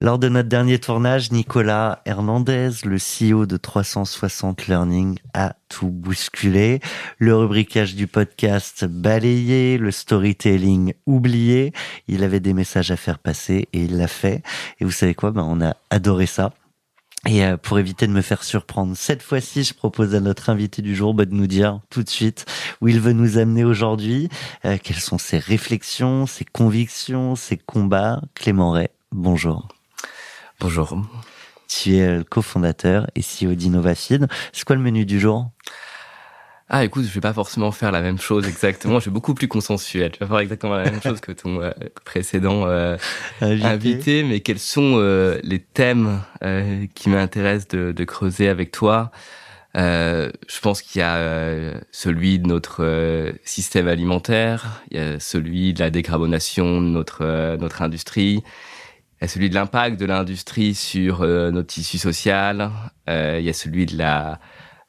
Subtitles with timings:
[0.00, 6.78] Lors de notre dernier tournage, Nicolas Hernandez, le CEO de 360 Learning, a tout bousculé.
[7.18, 11.72] Le rubricage du podcast balayé, le storytelling oublié.
[12.06, 14.44] Il avait des messages à faire passer et il l'a fait.
[14.78, 15.32] Et vous savez quoi?
[15.32, 16.52] Ben, On a adoré ça.
[17.26, 20.80] Et euh, pour éviter de me faire surprendre, cette fois-ci, je propose à notre invité
[20.80, 22.46] du jour bah, de nous dire tout de suite
[22.80, 24.28] où il veut nous amener aujourd'hui,
[24.64, 28.22] euh, quelles sont ses réflexions, ses convictions, ses combats?
[28.36, 29.66] Clément Ray, bonjour.
[30.60, 31.00] Bonjour.
[31.68, 34.26] Tu es le cofondateur et CEO d'Innovafeed.
[34.52, 35.52] C'est quoi le menu du jour?
[36.68, 38.96] Ah, écoute, je vais pas forcément faire la même chose exactement.
[38.96, 40.10] je suis beaucoup plus consensuel.
[40.14, 41.70] Je vais faire exactement la même chose que ton euh,
[42.04, 42.96] précédent euh,
[43.40, 44.24] invité.
[44.24, 46.22] Mais quels sont euh, les thèmes
[46.96, 49.12] qui m'intéressent de, de, creuser avec toi?
[49.76, 55.78] Je pense qu'il y a celui de notre système alimentaire, il y a celui de
[55.78, 58.42] la décarbonation de notre notre industrie.
[59.20, 62.70] Il y a celui de l'impact de l'industrie sur euh, notre tissu social.
[63.08, 64.38] Euh, il y a celui de la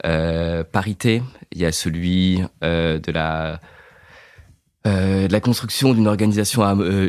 [0.06, 1.22] euh, parité.
[1.52, 3.60] Il y a celui euh, de la
[4.88, 6.64] euh, la construction d'une organisation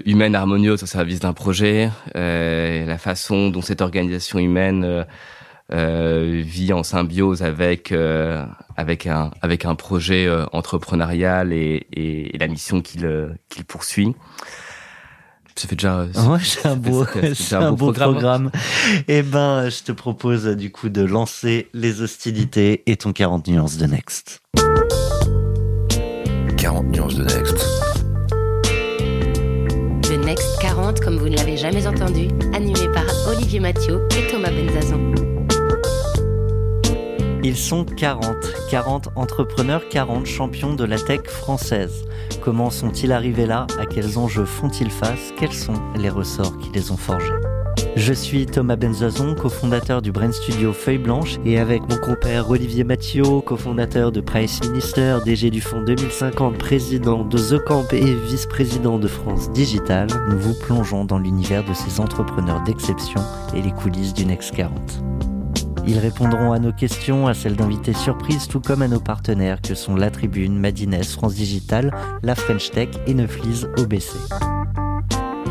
[0.05, 1.89] humaine harmonieuse au service d'un projet.
[2.15, 5.07] la façon dont cette organisation humaine
[5.71, 7.95] vit en symbiose avec
[8.77, 14.17] avec un avec un projet entrepreneurial et, et, et la mission qu'il qu'il poursuit.
[15.61, 16.05] Ça fait déjà.
[16.05, 18.12] Ouais, c'est un beau, c'est un, un, beau programme.
[18.12, 18.50] programme.
[19.08, 23.77] Eh ben, je te propose du coup de lancer les hostilités et ton 40 nuances
[23.77, 24.41] de Next.
[26.56, 27.59] 40 nuances de Next.
[30.09, 34.50] Le Next 40, comme vous ne l'avez jamais entendu, animé par Olivier Mathieu et Thomas
[34.50, 35.12] Benzazon.
[37.44, 38.34] Ils sont 40,
[38.70, 42.04] 40 entrepreneurs, 40 champions de la tech française.
[42.43, 43.67] Comment sont-ils arrivés là?
[43.79, 45.33] À quels enjeux font-ils face?
[45.39, 47.33] Quels sont les ressorts qui les ont forgés?
[47.97, 52.85] Je suis Thomas Benzazon, cofondateur du Brain Studio Feuille Blanche, et avec mon compère Olivier
[52.85, 58.99] Mathieu, cofondateur de Price Minister, DG du Fonds 2050, président de The Camp et vice-président
[58.99, 63.21] de France Digital, nous vous plongeons dans l'univers de ces entrepreneurs d'exception
[63.55, 65.03] et les coulisses du Next 40.
[65.87, 69.75] Ils répondront à nos questions, à celles d'invités surprises, tout comme à nos partenaires que
[69.75, 71.93] sont La Tribune, Madines, France Digital,
[72.23, 74.17] La French Tech et Neuflis OBC.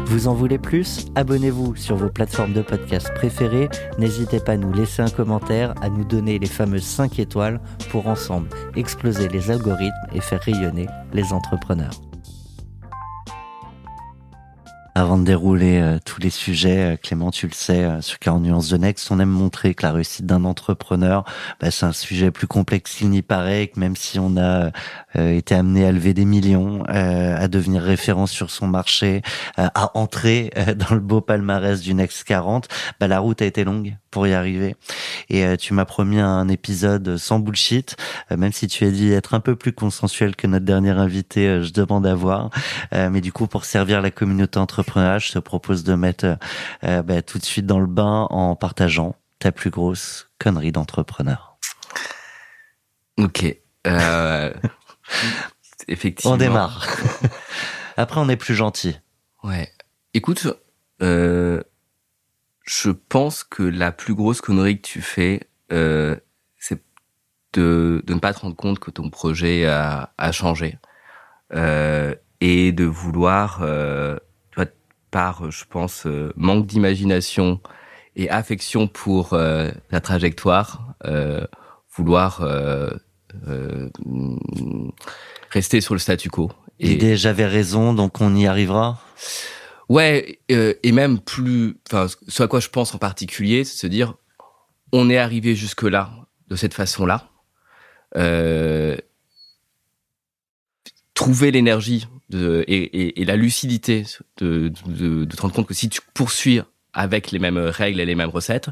[0.05, 1.05] Vous en voulez plus?
[1.13, 3.69] Abonnez-vous sur vos plateformes de podcast préférées.
[3.99, 7.61] N'hésitez pas à nous laisser un commentaire, à nous donner les fameuses 5 étoiles
[7.91, 12.08] pour ensemble exploser les algorithmes et faire rayonner les entrepreneurs.
[14.95, 18.41] Avant de dérouler euh, tous les sujets, euh, Clément, tu le sais, euh, sur 40
[18.41, 21.23] nuances de Next, on aime montrer que la réussite d'un entrepreneur,
[21.61, 24.71] bah, c'est un sujet plus complexe qu'il n'y paraît, que même si on a
[25.15, 29.21] été amené à lever des millions, à devenir référent sur son marché,
[29.57, 32.67] à entrer dans le beau palmarès du Next 40,
[32.99, 34.75] bah, la route a été longue pour y arriver.
[35.29, 37.95] Et tu m'as promis un épisode sans bullshit,
[38.35, 41.71] même si tu as dit être un peu plus consensuel que notre dernier invité, je
[41.71, 42.49] demande à voir.
[42.91, 46.37] mais du coup, pour servir la communauté entrepreneur, je te propose de mettre
[46.83, 51.57] euh, bah, tout de suite dans le bain en partageant ta plus grosse connerie d'entrepreneur.
[53.17, 53.45] Ok.
[53.87, 54.53] Euh,
[55.87, 56.35] effectivement.
[56.35, 56.87] On démarre.
[57.97, 58.97] Après, on est plus gentil.
[59.43, 59.71] Ouais.
[60.13, 60.47] Écoute,
[61.01, 61.61] euh,
[62.69, 65.41] je pense que la plus grosse connerie que tu fais,
[65.71, 66.15] euh,
[66.59, 66.83] c'est
[67.53, 70.77] de, de, ne pas te rendre compte que ton projet a, a changé.
[71.51, 74.17] Euh, et de vouloir euh,
[75.09, 77.59] par, euh, je pense, euh, manque d'imagination
[78.15, 80.93] et affection pour euh, la trajectoire,
[81.97, 82.43] vouloir
[85.49, 86.51] rester sur le statu quo.
[86.79, 89.01] Et j'avais raison, donc on y arrivera?
[89.89, 94.13] Ouais, et même plus, enfin, ce à quoi je pense en particulier, c'est se dire,
[94.91, 96.11] on est arrivé jusque là
[96.47, 97.29] de cette façon-là.
[98.15, 98.95] Euh,
[101.13, 104.05] trouver l'énergie et, et, la lucidité
[104.37, 106.61] de, de, de, te rendre compte que si tu poursuis
[106.93, 108.69] avec les mêmes règles et les mêmes recettes,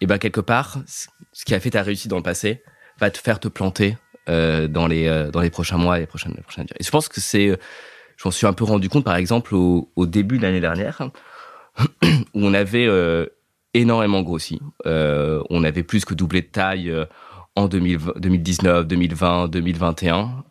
[0.00, 2.62] et ben quelque part, ce qui a fait ta réussite dans le passé
[2.98, 3.96] va te faire te planter
[4.28, 6.90] euh, dans les euh, dans les prochains mois et les prochaines les prochaines Et je
[6.90, 7.56] pense que c'est, euh,
[8.16, 11.10] je m'en suis un peu rendu compte par exemple au, début de l'année dernière
[12.02, 13.26] où on avait euh,
[13.74, 14.60] énormément grossi.
[14.84, 16.94] on avait plus que doublé de taille
[17.56, 20.44] en 2019, 2020, 2021.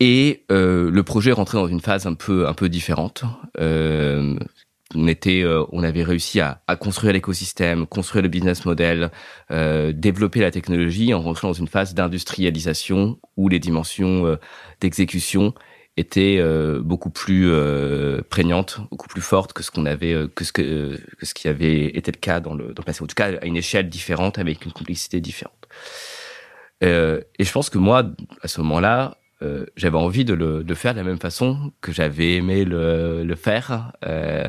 [0.00, 3.24] et le projet rentrait dans une phase un peu différente
[4.94, 9.10] on euh, avait réussi à, construire l'écosystème, construire le business model,
[9.50, 14.36] euh, développer la technologie en rentrant dans une phase d'industrialisation où les dimensions euh,
[14.80, 15.54] d'exécution
[15.96, 17.50] étaient euh, beaucoup plus
[18.30, 21.86] prégnantes, beaucoup plus fortes que ce qu'on avait, que ce que, que, ce qui avait
[21.86, 23.02] été le cas dans le, dans le passé.
[23.02, 25.68] En tout cas, à une échelle différente, avec une complexité différente.
[26.80, 28.04] et je pense que moi,
[28.42, 31.92] à ce moment-là, euh, j'avais envie de le de faire de la même façon que
[31.92, 34.48] j'avais aimé le, le faire euh,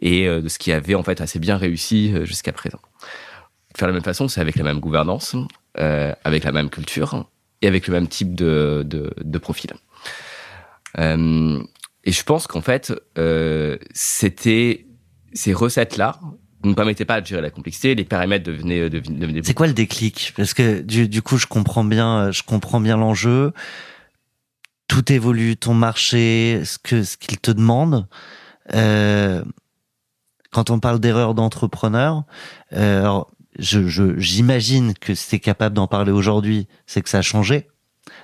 [0.00, 2.80] et euh, de ce qui avait en fait assez bien réussi euh, jusqu'à présent.
[3.76, 5.36] Faire de la même façon, c'est avec la même gouvernance,
[5.74, 7.28] avec la même culture
[7.62, 9.70] et avec le même type de, de, de profil.
[10.98, 12.92] Et je pense qu'en fait,
[13.92, 14.86] c'était
[15.32, 16.18] ces recettes-là
[16.62, 20.34] ne permettaient pas de gérer la complexité, les paramètres devenaient, devenaient C'est quoi le déclic?
[20.36, 23.52] Parce que du, du coup, je comprends bien, je comprends bien l'enjeu
[24.90, 28.08] tout évolue, ton marché, ce que ce qu'il te demande.
[28.74, 29.44] Euh,
[30.50, 32.24] quand on parle d'erreur d'entrepreneur,
[32.72, 33.22] euh,
[33.56, 37.68] je, j'imagine que si capable d'en parler aujourd'hui, c'est que ça a changé.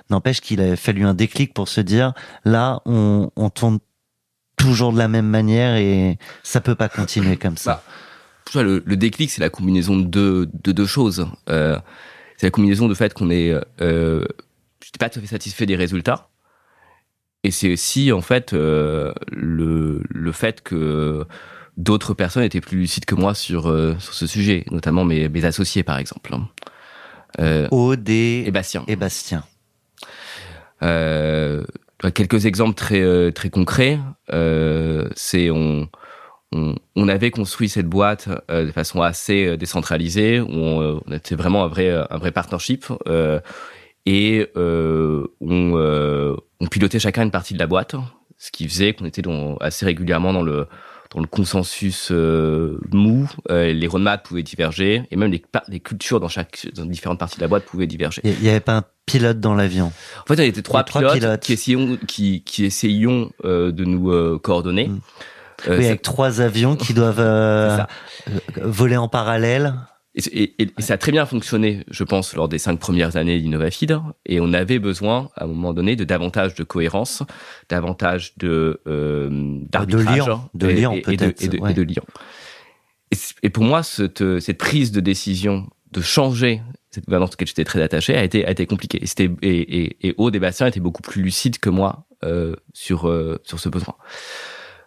[0.09, 2.13] N'empêche qu'il a fallu un déclic pour se dire
[2.45, 3.79] là, on, on tourne
[4.57, 7.83] toujours de la même manière et ça peut pas continuer comme ça.
[8.53, 11.27] Bah, le, le, déclic, c'est la combinaison de deux, de deux choses.
[11.49, 11.77] Euh,
[12.37, 14.25] c'est la combinaison de fait qu'on est, euh,
[14.83, 16.29] j'étais pas tout à fait satisfait des résultats
[17.43, 21.25] et c'est aussi en fait euh, le, le fait que
[21.77, 25.45] d'autres personnes étaient plus lucides que moi sur, euh, sur ce sujet, notamment mes, mes
[25.45, 26.35] associés par exemple.
[27.39, 28.83] Euh, Aude et, Bastien.
[28.87, 29.43] Et Bastien.
[30.83, 31.63] Euh,
[32.13, 33.99] quelques exemples très euh, très concrets.
[34.31, 35.89] Euh, c'est on,
[36.51, 40.39] on, on avait construit cette boîte de façon assez décentralisée.
[40.39, 42.85] Où on, on était vraiment un vrai un vrai partnership
[44.07, 47.93] et euh, on, euh, on, pilotait chacun une partie de la boîte,
[48.37, 50.67] ce qui faisait qu'on était dans, assez régulièrement dans le
[51.13, 56.19] dans le consensus euh, mou, euh, les roadmaps pouvaient diverger et même les, les cultures
[56.19, 58.21] dans chaque dans différentes parties de la boîte pouvaient diverger.
[58.23, 59.91] Il n'y avait pas un pilote dans l'avion?
[60.21, 64.39] En fait, il y était trois, pilotes, qui essayions qui, qui essayions euh, de nous
[64.39, 64.87] coordonner.
[64.87, 64.99] Mm.
[65.69, 67.87] oui, avec trois avions qui doivent
[68.61, 69.73] voler en parallèle.
[70.17, 73.39] Et, et, et, ça a très bien fonctionné, je pense, lors des cinq premières années
[73.39, 73.99] d'InnovaFeed.
[74.25, 77.23] Et on avait besoin, à un moment donné, de davantage de cohérence,
[77.69, 79.29] davantage de euh,
[79.69, 80.25] d'arbitrage,
[80.55, 82.01] de lien, et, de, et, de, et de lien.
[83.43, 87.81] Et, pour moi, cette, cette prise de décision de changer cette gouvernance auquel j'étais très
[87.81, 88.99] attaché a été a été compliquée.
[89.01, 92.55] Et c'était et, et, et Aude et Bastien étaient beaucoup plus lucides que moi euh,
[92.73, 93.95] sur euh, sur ce besoin.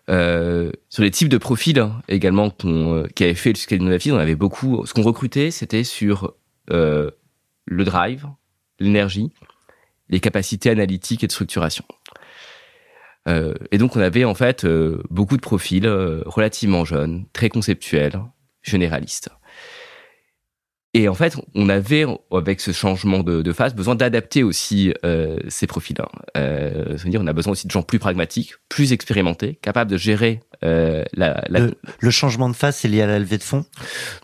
[0.08, 4.14] Euh, sur les types de profils hein, également qu'on euh, qui avait fait jusqu'à l'innovative,
[4.14, 4.84] on avait beaucoup.
[4.86, 6.34] Ce qu'on recrutait, c'était sur
[6.70, 7.10] euh,
[7.66, 8.26] le drive,
[8.78, 9.32] l'énergie,
[10.08, 11.84] les capacités analytiques et de structuration.
[13.28, 18.20] Euh, et donc on avait en fait euh, beaucoup de profils relativement jeunes, très conceptuels,
[18.62, 19.30] généralistes.
[20.92, 25.38] Et en fait, on avait, avec ce changement de, de phase, besoin d'adapter aussi euh,
[25.48, 26.08] ces profils-là.
[26.36, 30.40] Euh, dire on a besoin aussi de gens plus pragmatiques, plus expérimentés, capables de gérer
[30.64, 31.68] euh, la, la...
[32.00, 33.64] Le, changement de phase, c'est lié à la levée de fonds?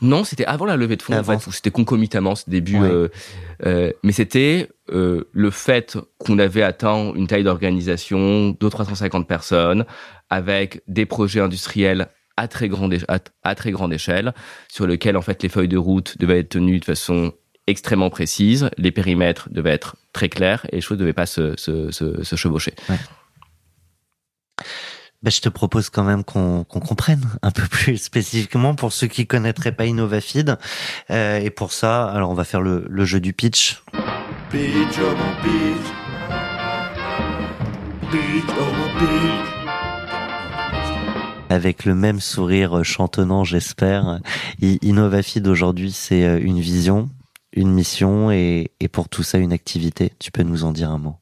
[0.03, 2.83] Non, c'était avant la levée de fonds, en fait, c'était concomitamment ce début.
[2.83, 3.09] Euh,
[3.65, 9.85] euh, mais c'était euh, le fait qu'on avait atteint une taille d'organisation de 350 personnes,
[10.31, 14.35] avec des projets industriels à très grande à, très grande échelle
[14.69, 17.33] sur lequel en fait les feuilles de route devaient être tenues de façon
[17.67, 21.57] extrêmement précise, les périmètres devaient être très clairs et les choses ne devaient pas se,
[21.57, 22.75] se, se, se chevaucher.
[22.89, 22.99] Ouais.
[25.23, 29.09] Ben, je te propose quand même qu'on qu'on comprenne un peu plus spécifiquement pour ceux
[29.09, 30.57] qui connaîtraient pas InnovaFeed.
[31.11, 33.83] Euh, et pour ça, alors on va faire le, le jeu du pitch.
[34.51, 35.87] Pitch, oh mon pitch.
[38.13, 39.46] Pitch, oh mon pitch
[41.49, 44.21] avec le même sourire chantonnant, j'espère.
[44.61, 47.11] Innovafid aujourd'hui, c'est euh, une vision,
[47.53, 50.13] une mission et, pour tout ça, une activité.
[50.19, 51.17] Tu peux nous en dire un mot?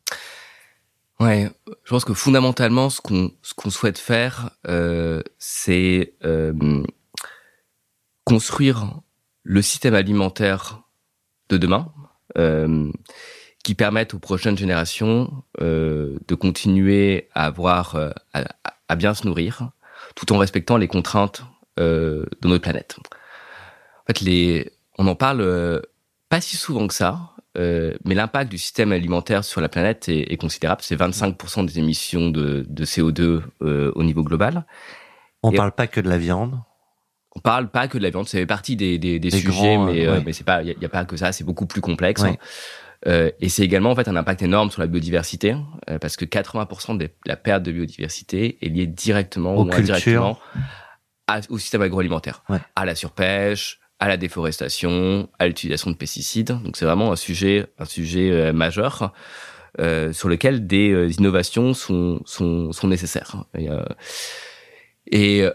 [1.21, 1.51] Ouais,
[1.85, 6.83] je pense que fondamentalement, ce qu'on ce souhaite faire, euh, c'est euh,
[8.25, 9.01] construire
[9.45, 10.83] le système alimentaire
[11.49, 11.93] de demain,
[12.37, 12.91] euh,
[13.63, 19.71] qui permette aux prochaines générations euh, de continuer à avoir euh, à, bien se nourrir,
[20.15, 21.45] tout en respectant les contraintes
[21.79, 22.97] euh, de notre planète.
[22.99, 25.81] En fait, les, on en parle euh,
[26.29, 30.33] pas si souvent que ça, euh, mais l'impact du système alimentaire sur la planète est,
[30.33, 30.83] est considérable.
[30.83, 34.67] C'est 25% des émissions de, de CO2 euh, au niveau global.
[35.43, 36.59] On ne parle pas que de la viande.
[37.37, 40.33] on parle pas que de la viande, c'est partie des, des, des, sujets, mais, mais
[40.33, 42.23] c'est pas, il n'y a, pas que ça, c'est beaucoup plus complexe.
[43.07, 45.55] Euh, et c'est également en fait un impact énorme sur la biodiversité,
[45.91, 50.39] euh, parce que 80% de la perte de biodiversité est liée directement ou indirectement
[51.49, 52.45] au système agroalimentaire,
[52.77, 56.59] à la surpêche, à la déforestation, à l'utilisation de pesticides.
[56.63, 59.13] Donc c'est vraiment un sujet, un sujet euh, majeur
[60.13, 63.45] sur lequel des innovations sont, sont, sont nécessaires.
[63.59, 63.69] Et,
[65.11, 65.49] et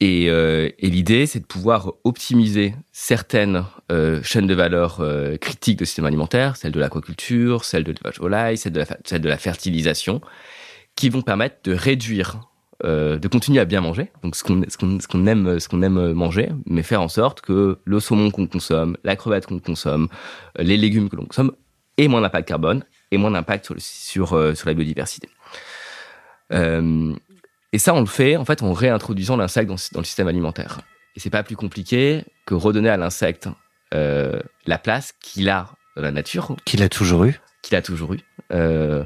[0.00, 5.78] et, euh, et l'idée, c'est de pouvoir optimiser certaines euh, chaînes de valeur euh, critiques
[5.78, 9.28] de système alimentaire, celle de l'aquaculture, celle de l'élevage volaille, celle de la, celle de
[9.28, 10.20] la fertilisation,
[10.96, 12.40] qui vont permettre de réduire,
[12.84, 16.12] euh, de continuer à bien manger, donc ce qu'on ce qu'on aime ce qu'on aime
[16.12, 20.08] manger, mais faire en sorte que le saumon qu'on consomme, la crevette qu'on consomme,
[20.58, 21.52] les légumes que l'on consomme
[21.96, 25.28] aient moins d'impact carbone et moins d'impact sur sur, euh, sur la biodiversité.
[26.52, 27.14] Euh,
[27.76, 30.80] et ça, on le fait en fait en réintroduisant l'insecte dans, dans, le système alimentaire.
[31.14, 33.50] Et c'est pas plus compliqué que redonner à l'insecte
[33.92, 36.56] euh, la place qu'il a dans la nature.
[36.64, 37.38] Qu'il a toujours eu.
[37.60, 38.20] Qu'il a toujours eu.
[38.50, 39.04] Euh,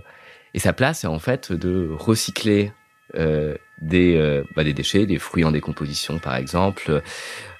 [0.55, 2.71] et sa place, c'est en fait de recycler
[3.17, 7.03] euh, des, bah, des déchets, des fruits en décomposition par exemple,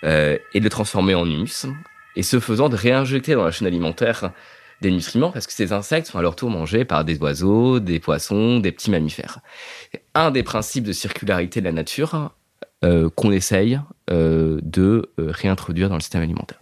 [0.05, 1.67] et de le transformer en humus.
[2.15, 4.31] Et ce faisant, de réinjecter dans la chaîne alimentaire
[4.81, 8.01] des nutriments parce que ces insectes sont à leur tour mangés par des oiseaux, des
[8.01, 9.41] poissons, des petits mammifères.
[10.15, 12.33] Un des principes de circularité de la nature
[12.85, 16.61] euh, qu'on essaye euh, de euh, réintroduire dans le système alimentaire.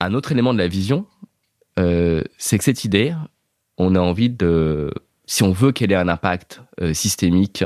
[0.00, 1.06] Un autre élément de la vision,
[1.78, 3.14] euh, c'est que cette idée,
[3.78, 4.92] on a envie de,
[5.26, 7.64] si on veut qu'elle ait un impact euh, systémique,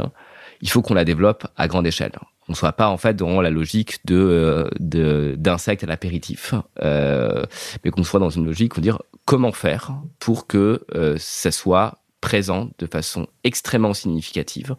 [0.61, 2.13] il faut qu'on la développe à grande échelle
[2.49, 7.45] on soit pas en fait dans la logique de euh, d'insectes à l'apéritif, euh,
[7.85, 11.99] mais qu'on soit dans une logique, on dire comment faire pour que euh, ça soit
[12.21, 14.77] présent de façon extrêmement significative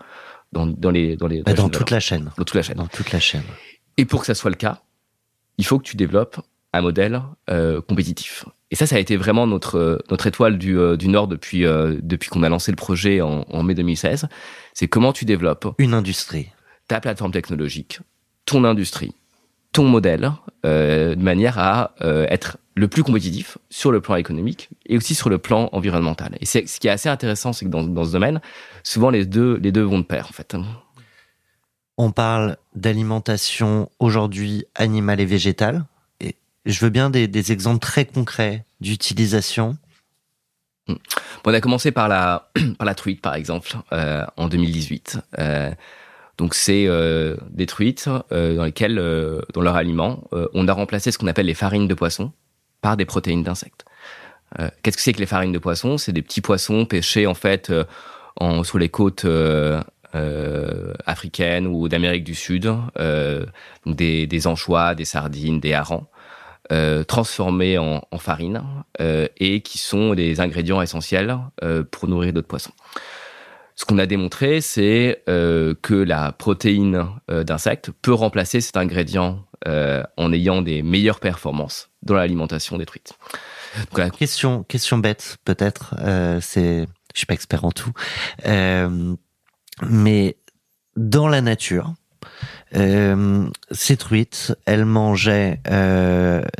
[0.51, 2.88] dans, dans les dans les dans, dans toute la chaîne, dans toute la chaîne, dans
[2.88, 3.43] toute la chaîne.
[3.98, 4.81] Et pour que ça soit le cas,
[5.57, 6.39] il faut que tu développes
[6.74, 8.45] un modèle euh, compétitif.
[8.72, 11.98] Et ça, ça a été vraiment notre notre étoile du, euh, du Nord depuis euh,
[12.01, 14.27] depuis qu'on a lancé le projet en, en mai 2016.
[14.74, 16.50] C'est comment tu développes une industrie
[16.88, 18.00] ta plateforme technologique,
[18.46, 19.13] ton industrie,
[19.72, 20.32] ton modèle,
[20.65, 25.15] euh, de manière à euh, être le plus compétitif sur le plan économique et aussi
[25.15, 26.38] sur le plan environnemental.
[26.39, 28.42] Et c'est ce qui est assez intéressant, c'est que dans, dans ce domaine,
[28.84, 30.56] souvent les deux les deux vont de pair en fait.
[31.98, 35.86] On parle d'alimentation aujourd'hui animale et végétale.
[36.20, 39.77] Et je veux bien des, des exemples très concrets d'utilisation.
[40.88, 40.98] Bon,
[41.46, 45.20] on a commencé par la par la truite par exemple euh, en 2018.
[45.39, 45.72] Euh,
[46.38, 50.74] donc c'est euh, des truites euh, dans lesquelles, euh, dans leur aliment, euh, on a
[50.74, 52.32] remplacé ce qu'on appelle les farines de poisson
[52.82, 53.86] par des protéines d'insectes.
[54.60, 55.98] Euh, Qu'est-ce que c'est que les farines de poisson?
[55.98, 57.84] C'est des petits poissons pêchés en fait euh,
[58.38, 59.25] en, sur les côtes
[61.06, 62.72] africaines ou d'Amérique du Sud,
[63.86, 66.06] des, des, anchois, des sardines, des harengs.
[67.08, 68.62] transformés en, en farine
[69.00, 71.38] et qui sont des ingrédients essentiels
[71.92, 72.74] pour nourrir d'autres poissons.
[73.75, 79.46] Ce qu'on a démontré, c'est euh, que la protéine euh, d'insecte peut remplacer cet ingrédient
[79.67, 83.13] euh, en ayant des meilleures performances dans l'alimentation des truites.
[83.91, 84.10] Donc, la...
[84.10, 85.96] Question, question bête peut-être.
[86.39, 87.91] C'est, je suis pas expert en tout,
[89.82, 90.38] mais
[90.96, 91.94] dans la nature,
[92.72, 95.60] ces truites, elles mangeaient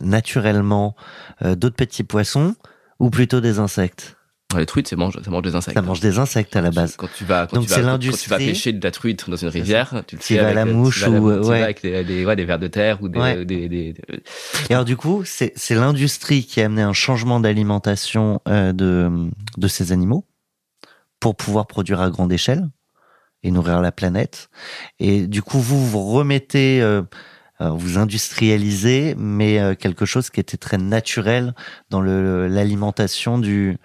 [0.02, 0.98] naturellement
[1.42, 2.56] d'autres petits poissons
[3.00, 4.15] ou plutôt des insectes?
[4.60, 5.76] Les truites, ça mange, ça mange des insectes.
[5.78, 6.96] Ça mange des insectes à la base.
[6.96, 9.36] Quand tu vas, quand Donc tu vas, quand, tu vas pêcher de la truite dans
[9.36, 11.62] une rivière, tu le fais avec, la mouche tu ou tu ouais.
[11.62, 13.46] avec des, des, ouais, des vers de terre ou des, Ouais.
[13.46, 13.96] des, des, des-
[14.70, 19.10] Et alors du coup, c'est l'industrie qui a amené un changement d'alimentation euh, de
[19.58, 20.26] de ces animaux
[21.20, 22.70] pour pouvoir produire à grande échelle
[23.44, 24.50] et nourrir la planète.
[25.00, 27.04] Et du coup, vous vous remettez, euh,
[27.60, 31.54] alors, vous industrialisez, mais euh, quelque chose qui était très naturel
[31.90, 33.78] dans l'alimentation du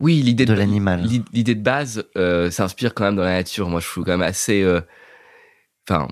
[0.00, 1.02] Oui, l'idée de l'animal.
[1.04, 3.68] l'i- L'idée de base euh, s'inspire quand même dans la nature.
[3.70, 4.80] Moi, je suis quand même assez, euh,
[5.88, 6.08] enfin,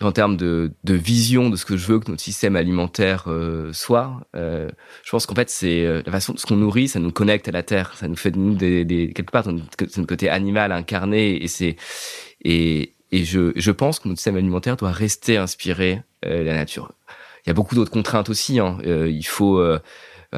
[0.00, 3.72] en termes de, de vision de ce que je veux que notre système alimentaire euh,
[3.72, 4.20] soit.
[4.36, 4.68] euh,
[5.04, 7.52] je pense qu'en fait, c'est euh, la façon, ce qu'on nourrit, ça nous connecte à
[7.52, 10.70] la terre, ça nous fait de nous des, des quelque part c'est notre côté animal
[10.72, 11.76] incarné, et c'est
[12.44, 16.54] et et je je pense que notre système alimentaire doit rester inspiré euh, de la
[16.54, 16.92] nature.
[17.44, 18.58] Il y a beaucoup d'autres contraintes aussi.
[18.60, 18.78] Hein.
[18.84, 19.60] Euh, il faut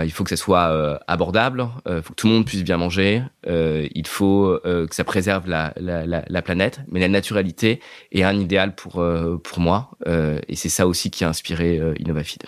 [0.05, 2.63] il faut que ça soit euh, abordable, euh, il faut que tout le monde puisse
[2.65, 7.01] bien manger, euh, il faut euh, que ça préserve la, la, la, la planète, mais
[7.01, 7.81] la naturalité
[8.13, 11.79] est un idéal pour, euh, pour moi, euh, et c'est ça aussi qui a inspiré
[11.79, 12.45] euh, Innovafeed.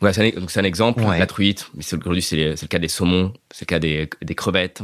[0.00, 1.18] Voilà, c'est un, donc c'est un exemple, Ouais.
[1.18, 4.82] la truite, mais aujourd'hui c'est le cas des saumons, c'est le cas des, des crevettes,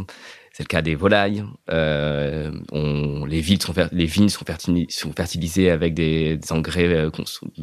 [0.59, 1.45] C'est le cas des volailles.
[1.71, 4.45] Euh, on, les, villes sont, les vignes sont,
[4.89, 7.11] sont fertilisées avec des, des engrais euh,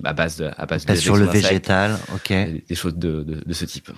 [0.06, 2.30] à base de, à base de sur le végétal, ok.
[2.30, 3.92] Des choses de, de, de ce type.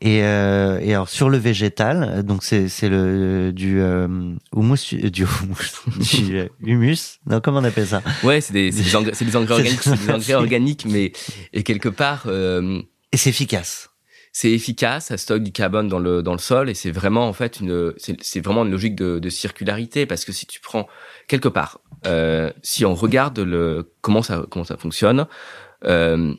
[0.00, 4.08] Et, euh, et, alors sur le végétal, donc c'est le du euh,
[4.56, 5.82] humus, du humus,
[6.22, 7.18] du humus.
[7.26, 8.00] Non, comment on appelle ça?
[8.22, 11.12] Ouais, c'est des engrais, des engrais organiques, des engrais organiques, mais
[11.52, 12.26] et quelque part.
[12.26, 13.91] Et c'est efficace
[14.32, 17.32] c'est efficace, ça stocke du carbone dans le dans le sol et c'est vraiment en
[17.34, 20.88] fait une c'est vraiment une logique de, de, circularité parce que si tu prends
[21.28, 25.26] quelque part, euh, si on regarde le comment ça comment ça fonctionne,
[25.84, 26.34] euh,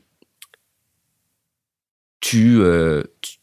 [2.19, 3.37] tu, euh, tu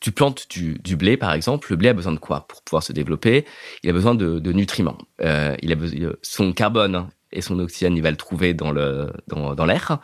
[0.00, 1.68] tu plantes du, du, blé, par exemple.
[1.70, 3.44] Le blé a besoin de quoi pour pouvoir se développer?
[3.82, 4.98] Il a besoin de, de nutriments.
[5.20, 9.12] Euh, il a besoin, son carbone et son oxygène, il va le trouver dans le
[9.26, 9.98] dans, dans l'air.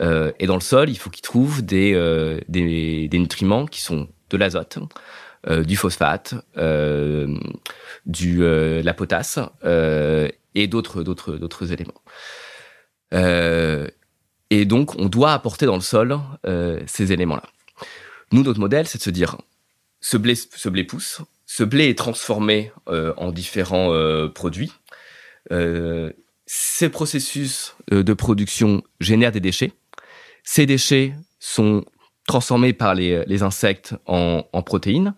[0.00, 4.36] Euh, et dans le sol, il faut qu'il trouve des, euh, nutriments qui sont de
[4.36, 4.78] l'azote,
[5.48, 7.38] euh, du phosphate, euh,
[8.06, 9.38] la potasse
[10.54, 12.02] et d'autres éléments.
[14.50, 16.18] et donc, on doit apporter dans le sol
[16.86, 17.44] ces éléments-là.
[18.32, 19.36] Nous, notre modèle, c'est de se dire
[20.00, 24.72] ce blé pousse, ce blé est transformé en différents produits.
[26.46, 29.72] ces processus de production génèrent des déchets
[30.46, 31.84] ces déchets sont
[32.26, 35.14] transformés par les, les insectes en, en, protéines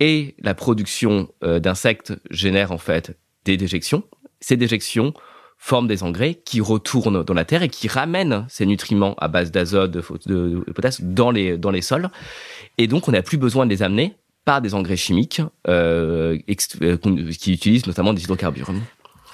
[0.00, 4.02] et la production euh, d'insectes génère en fait des déjections.
[4.40, 5.14] Ces déjections
[5.56, 9.50] forment des engrais qui retournent dans la terre et qui ramènent ces nutriments à base
[9.50, 12.10] d'azote, de, de, de, potassium dans les, dans les sols.
[12.76, 14.14] Et donc, on n'a plus besoin de les amener
[14.44, 16.36] par des engrais chimiques euh,
[16.82, 16.96] euh
[17.38, 18.70] qui utilisent notamment des hydrocarbures.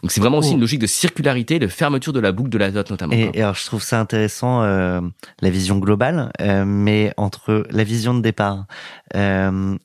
[0.03, 2.91] Donc c'est vraiment aussi une logique de circularité, de fermeture de la boucle de l'azote
[2.91, 3.13] notamment.
[3.13, 5.01] Et, alors je trouve ça intéressant euh,
[5.41, 8.67] la vision globale, euh, mais entre la vision de départ.
[9.15, 9.77] Euh,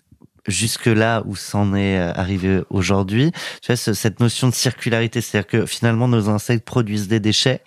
[0.47, 3.31] jusque là où c'en est euh, arrivé aujourd'hui,
[3.61, 7.61] tu vois cette notion de circularité, c'est-à-dire que finalement nos insectes produisent des déchets.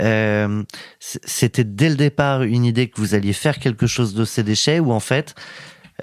[0.00, 0.64] Euh,
[0.98, 4.80] C'était dès le départ une idée que vous alliez faire quelque chose de ces déchets,
[4.80, 5.36] ou en fait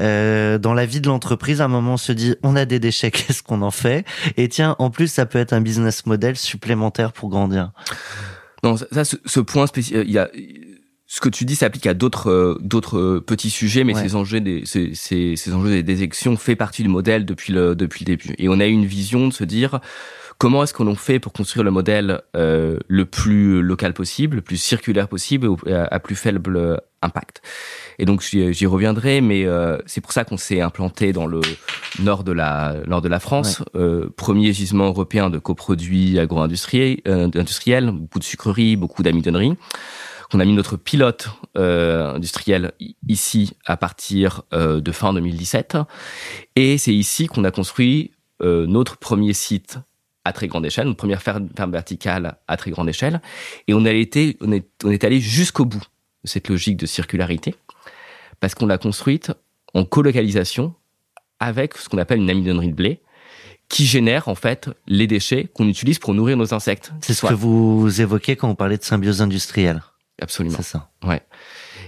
[0.02, 2.80] euh, dans la vie de l'entreprise, à un moment, on se dit, on a des
[2.80, 4.06] déchets, qu'est-ce qu'on en fait?
[4.38, 7.72] Et tiens, en plus, ça peut être un business model supplémentaire pour grandir.
[8.64, 10.30] Non, ça, ce, point spécial, euh, il y a
[11.06, 14.64] ce que tu dis s'applique à d'autres euh, d'autres petits sujets, mais ces enjeux des
[14.66, 18.34] ces, ces, ces enjeux des déjections fait partie du modèle depuis le depuis le début.
[18.38, 19.80] Et on a une vision de se dire
[20.38, 24.58] comment est-ce qu'on fait pour construire le modèle euh, le plus local possible, le plus
[24.58, 27.42] circulaire possible, à, à plus faible impact?
[28.00, 31.42] Et donc j'y reviendrai, mais euh, c'est pour ça qu'on s'est implanté dans le
[32.00, 37.30] nord de la nord de la France, euh, premier gisement européen de coproduits agro-industriels, euh,
[37.36, 39.56] industriels, beaucoup de sucreries, beaucoup d'amidonneries.
[40.34, 42.72] On a mis notre pilote euh, industriel
[43.08, 45.78] ici à partir euh, de fin 2017,
[46.56, 49.78] et c'est ici qu'on a construit euh, notre premier site
[50.26, 53.22] à très grande échelle, notre première ferme, verticale à très grande échelle,
[53.68, 55.84] et on a été, on est, on est allé jusqu'au bout
[56.24, 57.56] de cette logique de circularité
[58.40, 59.32] parce qu'on l'a construite
[59.74, 60.74] en colocalisation
[61.40, 63.02] avec ce qu'on appelle une amidonnerie de blé
[63.70, 66.94] qui génère en fait les déchets qu'on utilise pour nourrir nos insectes.
[67.02, 69.82] C'est ce que vous évoquez quand vous parlez de symbiose industrielle.
[70.22, 70.58] Absolument.
[70.58, 70.92] C'est ça.
[71.04, 71.22] Ouais.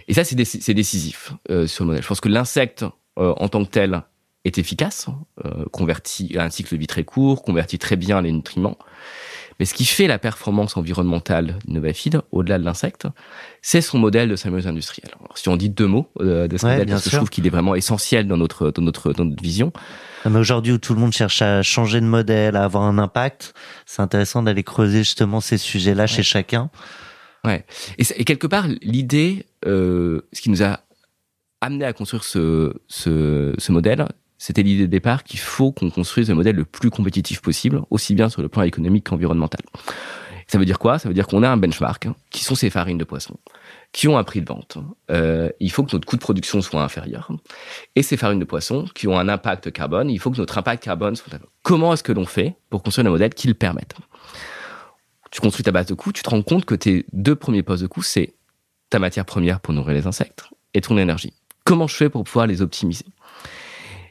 [0.08, 0.36] Et ça, c'est
[0.74, 2.04] décisif euh, sur le modèle.
[2.04, 2.86] Je pense que l'insecte
[3.18, 4.02] euh, en tant que tel
[4.46, 5.08] est efficace,
[5.44, 8.78] euh, convertit à un cycle de vie très court, convertit très bien les nutriments.
[9.60, 13.08] Mais ce qui fait la performance environnementale d'Innovafeed, au-delà de l'insecte,
[13.62, 15.12] c'est son modèle de symbiose industrielle.
[15.18, 17.48] Alors, si on dit deux mots euh, de ce modèle, parce que je trouve qu'il
[17.48, 19.72] est vraiment essentiel dans notre, dans notre, dans notre vision.
[20.26, 23.54] Mais aujourd'hui où tout le monde cherche à changer de modèle, à avoir un impact,
[23.86, 26.70] c'est intéressant d'aller creuser justement ces sujets-là chez chacun.
[27.46, 27.64] Ouais.
[27.98, 30.82] Et, et quelque part, l'idée, euh, ce qui nous a
[31.62, 34.06] amené à construire ce, ce, ce modèle,
[34.38, 38.16] c'était l'idée de départ qu'il faut qu'on construise le modèle le plus compétitif possible, aussi
[38.16, 39.62] bien sur le plan économique qu'environnemental.
[40.48, 41.00] Ça veut dire quoi?
[41.00, 43.36] Ça veut dire qu'on a un benchmark, hein, qui sont ces farines de poisson,
[43.92, 44.78] qui ont un prix de vente.
[45.10, 47.32] Euh, il faut que notre coût de production soit inférieur.
[47.96, 50.84] Et ces farines de poisson, qui ont un impact carbone, il faut que notre impact
[50.84, 51.34] carbone soit...
[51.64, 53.96] Comment est-ce que l'on fait pour construire un modèle qui le permette?
[55.32, 57.82] Tu construis ta base de coûts, tu te rends compte que tes deux premiers postes
[57.82, 58.36] de coûts, c'est
[58.92, 60.46] ta matière première pour nourrir les insectes
[60.76, 61.34] et ton énergie.
[61.64, 63.06] Comment je fais pour pouvoir les optimiser?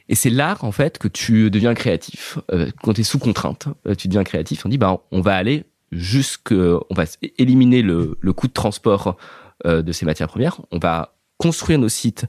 [0.07, 2.37] Et c'est là, en fait, que tu deviens créatif.
[2.51, 4.65] Euh, quand tu es sous contrainte, euh, tu deviens créatif.
[4.65, 7.05] On dit, bah, on va aller jusque, on va
[7.37, 9.17] éliminer le, le coût de transport
[9.65, 10.61] euh, de ces matières premières.
[10.71, 12.25] On va construire nos sites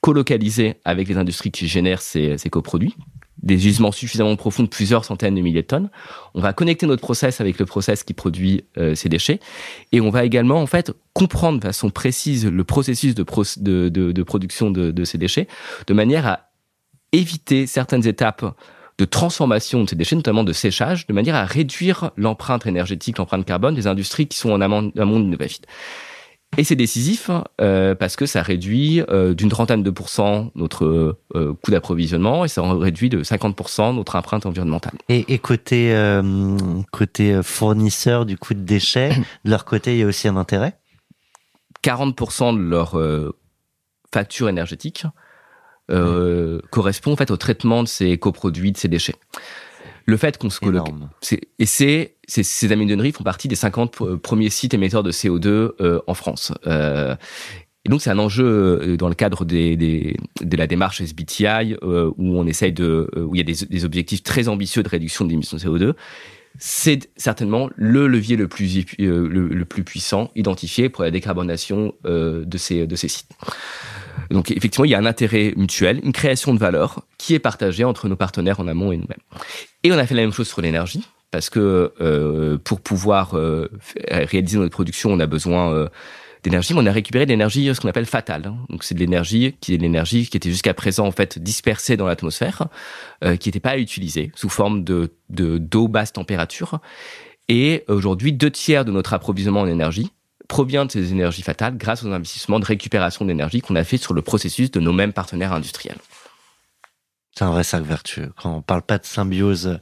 [0.00, 2.94] colocalisés avec les industries qui génèrent ces, ces coproduits
[3.42, 5.90] des gisements suffisamment profonds de plusieurs centaines de milliers de tonnes.
[6.34, 9.40] On va connecter notre process avec le process qui produit euh, ces déchets.
[9.92, 13.24] Et on va également, en fait, comprendre de façon précise le processus de,
[13.58, 15.48] de, de, de production de, ces déchets,
[15.86, 16.47] de manière à
[17.12, 18.44] éviter certaines étapes
[18.98, 23.46] de transformation de ces déchets, notamment de séchage, de manière à réduire l'empreinte énergétique, l'empreinte
[23.46, 25.60] carbone des industries qui sont en amont, amont innovatif.
[26.56, 31.54] Et c'est décisif euh, parce que ça réduit euh, d'une trentaine de pourcents notre euh,
[31.62, 34.94] coût d'approvisionnement et ça réduit de 50% notre empreinte environnementale.
[35.08, 35.94] Et, et côté
[36.90, 39.10] côté fournisseur du coût de déchets,
[39.44, 40.78] de leur côté, il y a aussi un intérêt?
[41.84, 42.98] 40% de leur
[44.12, 45.04] facture énergétique
[46.70, 49.16] correspond en fait au traitement de ces coproduits, de ces déchets
[50.08, 50.88] le fait qu'on se colloque.
[51.58, 56.14] Et c'est, ces aminonneries font partie des 50 premiers sites émetteurs de CO2 euh, en
[56.14, 56.50] France.
[56.66, 57.14] Euh,
[57.84, 61.76] et donc c'est un enjeu euh, dans le cadre des, des, de la démarche SBTI
[61.82, 64.88] euh, où on essaye de, où il y a des, des objectifs très ambitieux de
[64.88, 65.94] réduction des émissions de CO2
[66.58, 72.44] c'est certainement le levier le plus, le, le, plus puissant identifié pour la décarbonation euh,
[72.44, 73.30] de, ces, de ces sites.
[74.30, 77.84] Donc effectivement, il y a un intérêt mutuel, une création de valeur qui est partagée
[77.84, 79.18] entre nos partenaires en amont et nous-mêmes.
[79.84, 83.70] Et on a fait la même chose sur l'énergie, parce que euh, pour pouvoir euh,
[84.10, 85.88] réaliser notre production, on a besoin euh,
[86.42, 88.46] d'énergie, mais on a récupéré de l'énergie, ce qu'on appelle fatale.
[88.46, 88.56] Hein.
[88.68, 92.06] Donc c'est de l'énergie qui est l'énergie qui était jusqu'à présent en fait dispersée dans
[92.06, 92.68] l'atmosphère,
[93.24, 96.80] euh, qui n'était pas utilisée sous forme de d'eau basse température.
[97.48, 100.10] Et aujourd'hui, deux tiers de notre approvisionnement en énergie
[100.48, 104.14] provient de ces énergies fatales grâce aux investissements de récupération d'énergie qu'on a fait sur
[104.14, 105.98] le processus de nos mêmes partenaires industriels.
[107.38, 108.32] C'est un vrai sac vertueux.
[108.36, 109.78] Quand on parle pas de symbiose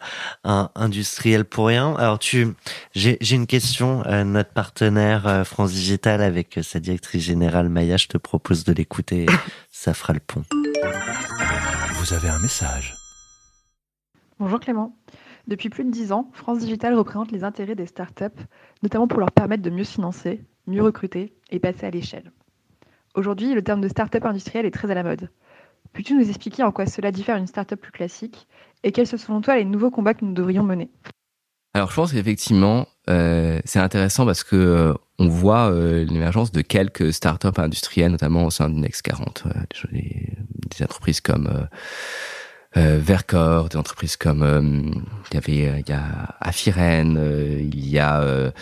[0.47, 1.95] euh, industrielle pour rien.
[1.95, 2.49] Alors tu,
[2.95, 4.05] j'ai, une question.
[4.05, 8.75] Euh, notre partenaire euh, France Digital avec sa directrice générale Maya, je te propose de
[8.75, 9.25] l'écouter.
[9.71, 10.43] ça fera le pont.
[11.95, 12.95] Vous avez un message.
[14.39, 14.95] Bonjour Clément.
[15.47, 18.43] Depuis plus de dix ans, France Digital représente les intérêts des startups,
[18.83, 22.33] notamment pour leur permettre de mieux financer, mieux recruter et passer à l'échelle.
[23.15, 25.31] Aujourd'hui, le terme de startup industrielle est très à la mode.
[25.93, 28.47] Peux-tu nous expliquer en quoi cela diffère d'une startup plus classique
[28.83, 30.91] et quels sont selon toi les nouveaux combats que nous devrions mener?
[31.75, 36.61] Alors je pense qu'effectivement euh, c'est intéressant parce que euh, on voit euh, l'émergence de
[36.61, 39.45] quelques startups industrielles, notamment au sein du Next 40,
[39.93, 40.33] des,
[40.77, 41.69] des, entreprises comme
[42.75, 47.19] Vercor, des entreprises comme il y avait il y a Afiren,
[47.61, 48.53] il y a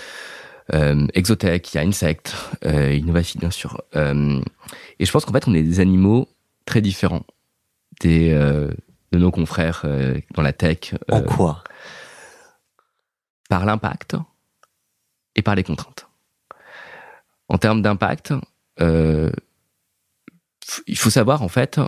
[0.73, 3.83] Exotech, il y a Insect, Innovafit bien sûr.
[3.95, 6.29] et je pense qu'en fait on est des animaux
[6.65, 7.25] très différents
[8.01, 8.71] des, euh,
[9.13, 10.95] de nos confrères euh, dans la tech.
[11.11, 11.63] en euh, quoi?
[13.49, 14.17] Par l'impact
[15.37, 16.09] et par les contraintes.
[17.49, 18.33] En termes d'impact,
[18.81, 19.33] il
[20.97, 21.79] faut savoir en fait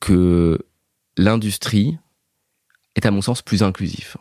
[0.00, 0.58] que
[1.16, 1.98] l'industrie
[2.96, 4.16] est à mon sens plus inclusif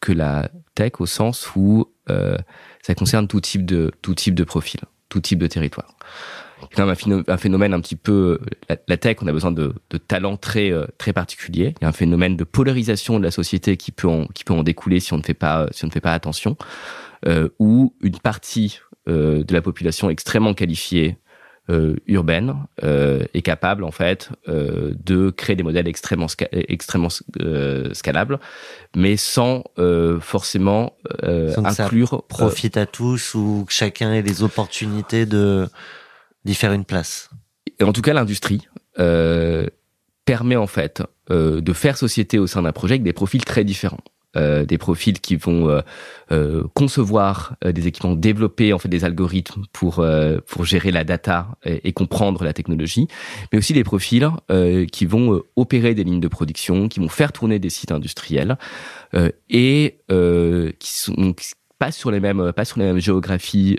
[0.00, 1.90] que la tech au sens où
[2.82, 5.96] ça concerne tout type de tout type de profil, tout type de territoire.
[6.74, 10.36] Quand même un phénomène un petit peu la, tech on a besoin de, de talents
[10.36, 13.92] très euh, très particuliers il y a un phénomène de polarisation de la société qui
[13.92, 16.00] peut en, qui peut en découler si on ne fait pas si on ne fait
[16.00, 16.56] pas attention
[17.26, 21.25] euh, où une partie euh, de la population extrêmement qualifiée euh,
[22.06, 27.08] urbaine euh, est capable en fait euh, de créer des modèles extrêmement extrêmement
[27.92, 28.38] scalables,
[28.94, 29.64] mais sans
[30.20, 35.68] forcément sans inclure profite à tous ou que chacun ait les opportunités de
[36.44, 37.30] d'y faire une place.
[37.78, 39.66] Et en tout cas, l'industrie euh,
[40.24, 43.64] permet en fait euh, de faire société au sein d'un projet avec des profils très
[43.64, 44.00] différents.
[44.36, 45.80] Euh, des profils qui vont euh,
[46.30, 50.04] euh, concevoir des équipements, développer en fait des algorithmes pour
[50.46, 53.08] pour gérer la data et, comprendre la technologie,
[53.52, 54.28] mais aussi des profils
[54.92, 58.58] qui vont opérer des lignes de production, qui vont faire tourner des sites industriels
[59.48, 59.98] et
[60.78, 61.34] qui sont
[61.78, 63.78] pas sur les mêmes pas sur les mêmes géographies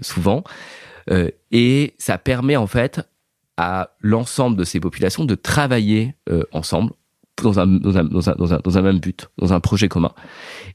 [0.00, 0.44] souvent
[1.50, 3.00] et ça permet en fait
[3.56, 6.14] à l'ensemble de ces populations de travailler
[6.52, 6.92] ensemble
[7.42, 9.88] dans un, dans, un, dans, un, dans, un, dans un même but, dans un projet
[9.88, 10.12] commun.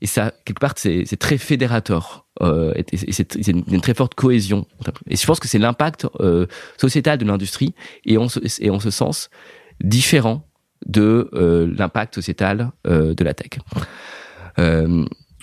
[0.01, 2.25] Et ça, quelque part, c'est très fédérateur.
[2.41, 4.65] Euh, et c'est une, très forte cohésion.
[5.07, 6.47] Et je pense que c'est l'impact euh,
[6.77, 7.73] sociétal de l'industrie
[8.05, 8.27] et, en
[8.59, 9.29] et en ce sens
[9.81, 10.47] différent
[10.85, 13.59] de euh, l'impact sociétal de la tech.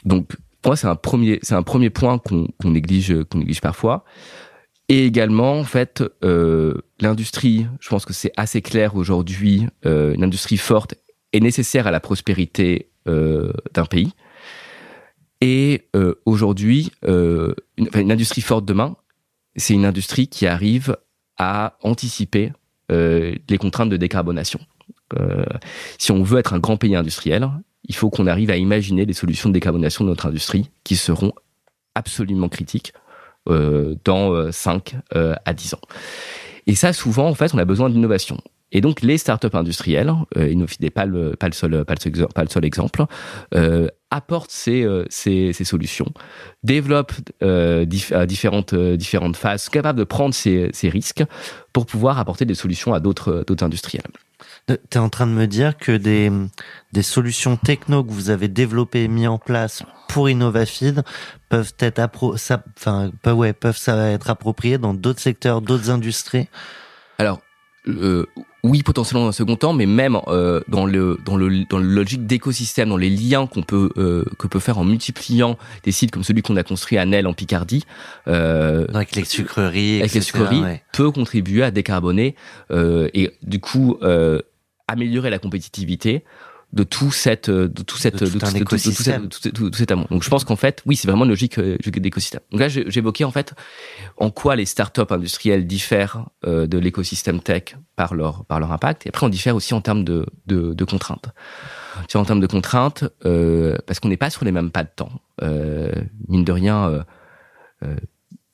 [0.04, 0.28] Donc,
[0.60, 4.04] pour moi, c'est un premier, c'est un premier point qu'on néglige, qu'on néglige parfois.
[4.88, 6.04] Et également, en fait,
[7.00, 10.94] l'industrie, je pense que c'est assez clair aujourd'hui, une industrie forte
[11.32, 14.12] est nécessaire à la prospérité euh, d'un pays.
[15.40, 18.96] Et euh, aujourd'hui, euh, une, industrie forte demain,
[19.56, 20.96] c'est une industrie qui arrive
[21.36, 22.52] à anticiper
[22.90, 24.60] les contraintes de décarbonation.
[25.96, 27.48] si on veut être un grand pays industriel,
[27.84, 31.32] il faut qu'on arrive à imaginer des solutions de décarbonation de notre industrie qui seront
[31.94, 32.92] absolument critiques
[33.46, 35.80] dans 5 euh, euh, à 10 ans.
[36.66, 38.38] Et ça, souvent, en fait, on a besoin d'innovation.
[38.72, 42.00] Et donc les startups industrielles, euh, Innofid n'est pas le, pas, le seul, pas, le
[42.00, 43.04] seul, pas le seul exemple,
[43.54, 46.12] euh, apportent ces, euh, ces, ces, solutions,
[46.62, 51.24] développent euh, à différentes, euh, différentes phases, capables de prendre ces, ces risques
[51.72, 54.02] pour pouvoir apporter des solutions à d'autres industriels.
[54.66, 56.30] Tu es en train de me dire que des,
[56.92, 61.02] des solutions techno que vous avez développées, mis en place pour Innovafid
[61.48, 66.48] peuvent être, appro ça, enfin, ouais, peuvent ça être appropriées dans d'autres secteurs, d'autres industries?
[67.18, 67.40] Alors,
[67.88, 68.26] euh,
[68.64, 71.84] oui, potentiellement dans un second temps, mais même euh, dans le dans le dans le
[71.84, 76.12] logique d'écosystème, dans les liens qu'on peut euh, que peut faire en multipliant des sites
[76.12, 77.84] comme celui qu'on a construit à Nel en Picardie,
[78.28, 82.36] euh, avec les sucreries, avec les sucreries, peut contribuer à décarboner
[82.70, 84.40] euh, et du coup euh,
[84.86, 86.22] améliorer la compétitivité
[86.72, 89.28] de tout cette de tout cette de, tout, un écosystème.
[89.28, 90.06] tout, cet amour.
[90.10, 92.40] Donc je pense qu'en fait, oui, c'est vraiment une logique euh, d'écosystème.
[92.50, 93.52] Donc là, j'évoquais en fait
[94.16, 99.06] en quoi les startups industrielles diffèrent euh, de l'écosystème tech par leur par leur impact.
[99.06, 101.28] Et après, on diffère aussi en termes de de, de contraintes.
[102.14, 105.12] en termes de contraintes, euh, parce qu'on n'est pas sur les mêmes pas de temps.
[105.42, 105.92] Euh,
[106.28, 107.02] mine de rien, euh,
[107.84, 107.96] euh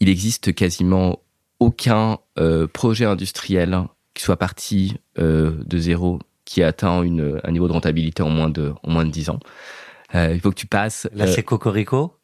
[0.01, 1.23] il existe quasiment
[1.59, 2.19] aucun
[2.73, 3.83] projet industriel
[4.15, 8.73] qui soit parti de zéro qui atteint une, un niveau de rentabilité en moins de,
[8.83, 9.39] en moins de 10 ans.
[10.15, 11.07] Euh, il faut que tu passes.
[11.13, 12.15] Là, c'est Cocorico?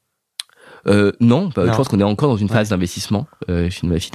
[0.87, 4.12] euh, non, bah, je pense qu'on est encore dans une phase d'investissement euh, chez Novafit.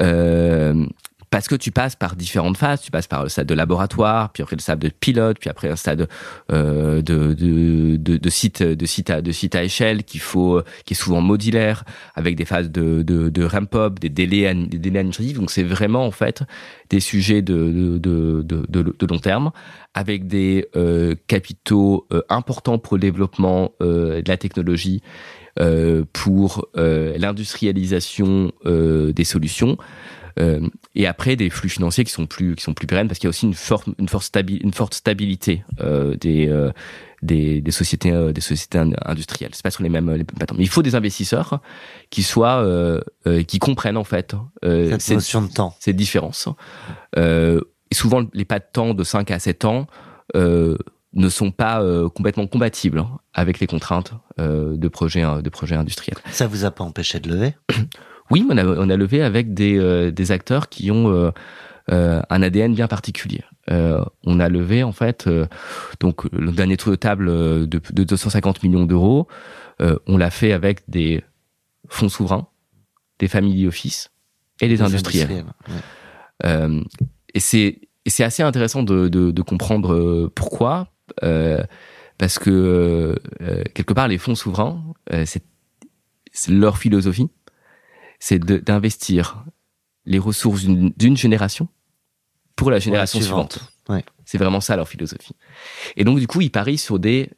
[0.00, 0.86] Euh,
[1.34, 2.82] parce que tu passes par différentes phases.
[2.82, 5.68] Tu passes par le stade de laboratoire, puis après le stade de pilote, puis après
[5.68, 6.08] un stade
[6.52, 10.62] euh, de, de, de, de, site, de site à de site à échelle qu'il faut,
[10.84, 11.82] qui est souvent modulaire,
[12.14, 15.36] avec des phases de, de, de ramp up, des délais, des délais administratifs.
[15.36, 16.44] Donc c'est vraiment en fait
[16.88, 19.50] des sujets de, de, de, long terme,
[19.92, 25.02] avec des euh, capitaux euh, importants pour le développement euh, de la technologie.
[25.60, 29.78] Euh, pour euh, l'industrialisation euh, des solutions,
[30.36, 33.28] et après des flux financiers qui sont plus qui sont plus pérennes parce qu'il y
[33.28, 36.72] a aussi une forte une forte stabi une forte stabilité euh, des, euh,
[37.22, 39.50] des des sociétés euh, des sociétés industrielles.
[39.54, 40.58] C'est pas sur les mêmes les mêmes patterns.
[40.58, 41.60] Mais il faut des investisseurs
[42.10, 42.64] qui soient
[43.46, 46.48] qui comprennent en fait cette notion de temps, ces différences.
[47.16, 49.86] et souvent les pas de temps de 5 à 7 ans
[51.14, 55.76] ne sont pas euh, complètement compatibles hein, avec les contraintes euh, de projets de projets
[55.76, 56.18] industriels.
[56.30, 57.54] Ça vous a pas empêché de lever?
[58.30, 61.30] Oui, on a, on a levé avec des, euh, des acteurs qui ont euh,
[61.90, 63.42] euh, un ADN bien particulier.
[63.68, 65.28] on a levé en fait
[66.00, 69.28] donc le dernier tour de table de, de 250 millions d'euros.
[69.80, 71.22] on l'a fait avec des
[71.88, 72.48] fonds souverains,
[73.18, 74.10] des family office
[74.60, 75.30] et des, des industriels.
[75.30, 75.44] industriels
[76.44, 76.84] ouais.
[77.34, 80.88] et c'est assez intéressant de, de, de comprendre pourquoi,
[81.22, 81.62] euh,
[82.18, 82.50] parce que
[83.40, 84.82] euh, quelque part les fonds souverains,
[85.24, 85.42] c'est
[86.48, 87.28] leur philosophie,
[88.24, 89.44] c'est d'investir
[90.06, 91.68] les ressources d'une génération
[92.56, 93.58] pour la génération suivante.
[93.90, 94.02] Ouais.
[94.24, 95.36] C'est vraiment ça leur philosophie.
[95.96, 97.28] Et donc du coup, ils parient sur des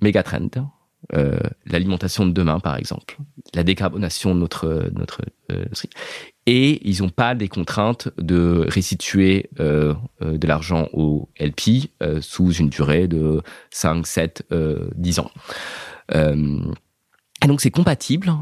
[0.00, 0.72] méga trends.
[1.14, 3.18] Euh, l'alimentation de demain, par exemple,
[3.54, 5.64] la décarbonation de notre notre euh,
[6.46, 12.20] et ils n'ont pas des contraintes de restituer euh, euh de l'argent au LP euh,
[12.20, 14.46] sous une durée de 5, 7,
[14.96, 15.30] 10 ans.
[16.12, 18.32] et donc c'est compatible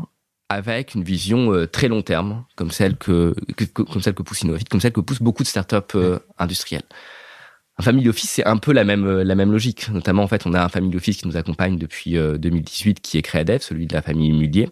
[0.50, 4.42] avec une vision euh, très long terme, comme celle que, que, comme celle que pousse
[4.42, 6.82] Innovate, comme celle que poussent beaucoup de startups euh, industrielles.
[7.78, 9.88] Un family office, c'est un peu la même euh, la même logique.
[9.90, 13.22] Notamment, en fait, on a un family office qui nous accompagne depuis 2018, qui est
[13.22, 14.68] Créadev, celui de la famille Mullier,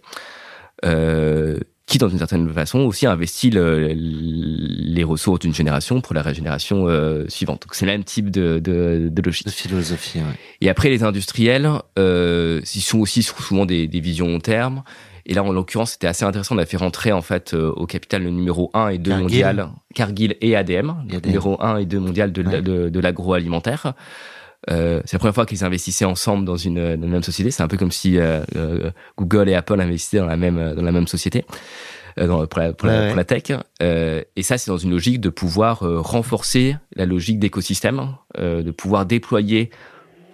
[1.87, 6.87] qui, dans une certaine façon, aussi investit le, les ressources d'une génération pour la régénération
[7.29, 7.63] suivante.
[7.63, 9.47] Donc, c'est le même type de, de, de logique.
[9.47, 10.19] De philosophie.
[10.19, 10.25] Ouais.
[10.61, 14.83] Et après, les industriels, euh, ils sont aussi souvent des, des visions long terme.
[15.29, 16.57] Et là, en l'occurrence, c'était assez intéressant.
[16.57, 19.23] On a fait rentrer en fait euh, au capital le numéro 1 et 2 Cargill.
[19.23, 21.27] mondial, Cargill et ADM, et ADM.
[21.27, 22.63] numéro 1 et 2 mondial de, ouais.
[22.63, 23.93] de, de l'agroalimentaire.
[24.71, 27.51] Euh, c'est la première fois qu'ils investissaient ensemble dans une, dans une même société.
[27.51, 30.83] C'est un peu comme si euh, euh, Google et Apple investissaient dans la même dans
[30.83, 31.45] la même société.
[32.19, 33.43] Euh, dans, pour, la, pour, ouais, la, pour, la, tech.
[33.83, 38.71] Euh, et ça, c'est dans une logique de pouvoir euh, renforcer la logique d'écosystème, de
[38.71, 39.71] pouvoir déployer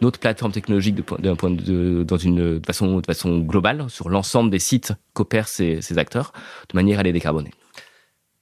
[0.04, 4.58] notre plateforme technologique d'un point de, dans une façon de façon globale sur l'ensemble des
[4.58, 6.32] sites qu'opèrent ces, ces acteurs
[6.70, 7.50] de manière à les décarboner.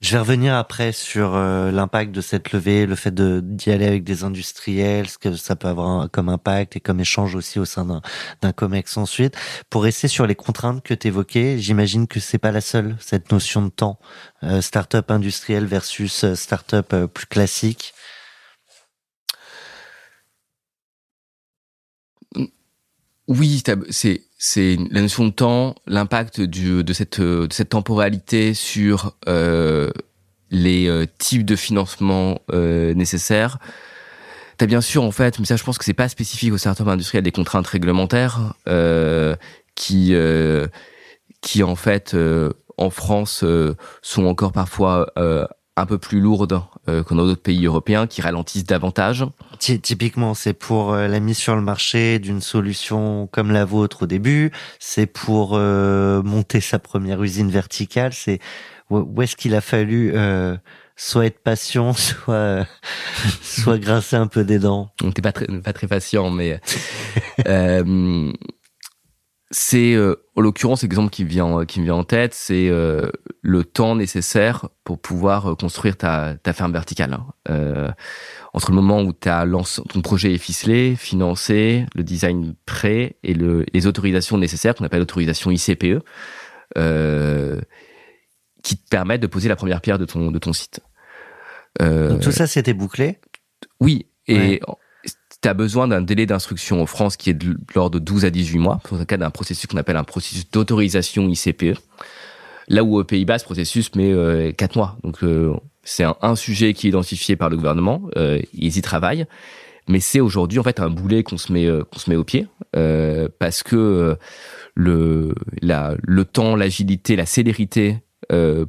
[0.00, 4.02] Je vais revenir après sur euh, l'impact de cette levée, le fait d'y aller avec
[4.02, 8.02] des industriels, ce que ça peut avoir comme impact et comme échange aussi au sein
[8.42, 9.36] d'un COMEX ensuite.
[9.70, 13.30] Pour rester sur les contraintes que tu évoquais, j'imagine que c'est pas la seule, cette
[13.30, 14.00] notion de temps.
[14.42, 17.94] Euh, start-up industrielle versus euh, start-up euh, plus classique.
[23.28, 29.90] Oui, c'est c'est la notion de temps, l'impact de cette de cette temporalité sur euh,
[30.50, 33.58] les types de financement nécessaires.
[34.58, 36.82] T'as bien sûr en fait, mais ça je pense que c'est pas spécifique aux startups
[36.82, 38.54] industrielles des contraintes réglementaires
[39.76, 40.14] qui
[41.40, 42.16] qui en fait
[42.76, 43.44] en France
[44.02, 45.12] sont encore parfois
[45.76, 49.24] un peu plus lourdes euh, que dans d'autres pays européens qui ralentissent davantage.
[49.58, 54.06] Typiquement, c'est pour euh, la mise sur le marché d'une solution comme la vôtre au
[54.06, 58.38] début, c'est pour euh, monter sa première usine verticale, c'est
[58.90, 60.56] où est-ce qu'il a fallu euh,
[60.96, 62.66] soit être patient, soit
[63.40, 64.90] soit grincer un peu des dents?
[65.02, 66.60] On n'était pas très pas très patient, mais
[69.54, 73.10] c'est euh, en l'occurrence l'exemple qui vient qui me vient en tête, c'est euh,
[73.42, 77.12] le temps nécessaire pour pouvoir euh, construire ta, ta ferme verticale.
[77.12, 77.94] Hein.
[78.54, 83.34] entre le moment où as lancé, ton projet est ficelé, financé, le design prêt et
[83.34, 86.02] le, les autorisations nécessaires qu'on appelle l'autorisation ICPE,
[88.62, 90.80] qui te permettent de poser la première pierre de ton de ton site.
[91.78, 93.18] Donc tout ça c'était bouclé?
[93.80, 94.62] Oui, et
[95.42, 98.30] tu as besoin d'un délai d'instruction en France qui est de l'ordre de 12 à
[98.30, 101.76] 18 mois, pour le cas d'un processus qu'on appelle un processus d'autorisation ICPE.
[102.68, 104.96] Là où aux Pays-Bas, ce processus met euh, 4 mois.
[105.02, 105.52] Donc euh,
[105.84, 109.26] c'est un, sujet qui est identifié par le gouvernement, euh, ils y travaillent,
[109.88, 112.24] mais c'est aujourd'hui en fait un boulet qu'on se met euh, qu'on se met au
[112.24, 114.16] pied euh, parce que
[114.74, 117.98] le la le temps, l'agilité, la célérité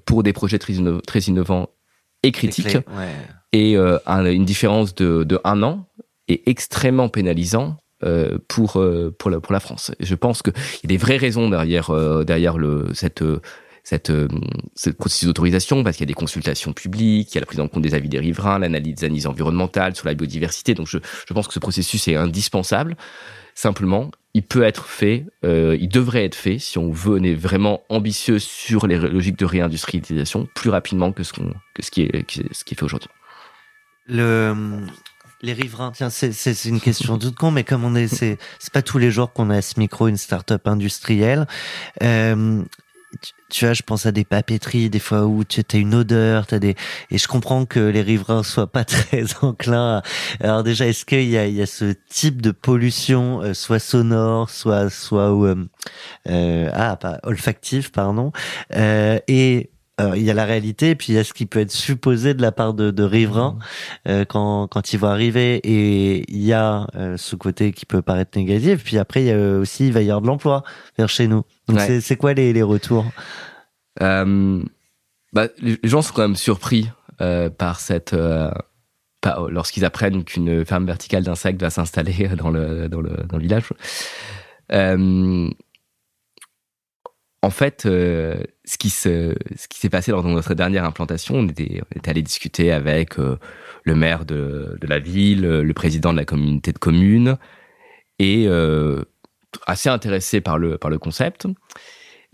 [0.05, 0.73] pour des projets très,
[1.05, 1.69] très innovants
[2.23, 2.77] est critique
[3.53, 5.87] et une différence de, de un an
[6.27, 9.91] est extrêmement pénalisant euh, pour euh, pour la pour la France.
[9.99, 13.23] Je pense qu'il y a des vraies raisons derrière euh, derrière le cette
[13.85, 14.13] cette,
[14.75, 17.59] cette processus d'autorisation parce qu'il y a des consultations publiques, il y a la prise
[17.59, 20.73] en compte des avis des riverains, l'analyse des analyses environnementales sur la biodiversité.
[20.73, 22.95] Donc je, je pense que ce processus est indispensable.
[23.55, 27.35] Simplement, il peut être fait, euh, il devrait être fait si on veut, on est
[27.35, 32.01] vraiment ambitieux sur les logiques de réindustrialisation plus rapidement que ce qu'on que ce qui
[32.01, 33.09] est ce qui est fait aujourd'hui.
[35.43, 38.37] Les riverains, tiens, c'est une question toute con, mais comme on est, c'est
[38.71, 41.45] pas tous les jours qu'on a à ce micro une start-up industrielle.
[42.01, 42.63] Euh,
[43.49, 46.59] tu vois, je pense à des papeteries, des fois où tu as une odeur, as
[46.59, 46.75] des
[47.11, 50.01] et je comprends que les riverains soient pas très enclins.
[50.39, 53.79] Alors déjà, est-ce qu'il y a, il y a ce type de pollution, euh, soit
[53.79, 55.67] sonore, soit soit euh,
[56.29, 58.31] euh, ah pas olfactive, pardon,
[58.75, 61.45] euh, et alors, il y a la réalité, et puis il y a ce qui
[61.45, 64.09] peut être supposé de la part de, de riverains mmh.
[64.09, 65.57] euh, quand, quand ils vont arriver.
[65.63, 68.83] Et il y a euh, ce côté qui peut paraître négatif.
[68.83, 70.63] Puis après, il y a aussi, il va y avoir de l'emploi
[70.97, 71.43] vers chez nous.
[71.67, 73.05] Donc, c'est quoi les, les retours?
[74.01, 74.63] Euh,
[75.31, 76.89] bah, Les gens sont quand même surpris
[77.21, 78.15] euh, par cette...
[79.49, 83.69] lorsqu'ils apprennent qu'une ferme verticale d'insectes va s'installer dans le, dans, le, dans le village.
[84.71, 85.49] Euh,
[87.41, 92.21] en fait, euh, ce qui s'est passé lors de notre dernière implantation, on était, allé
[92.21, 93.37] discuter avec euh,
[93.83, 97.37] le maire de, la ville, le président de la communauté de communes,
[98.19, 99.03] et euh,
[99.67, 101.47] assez intéressé par le concept.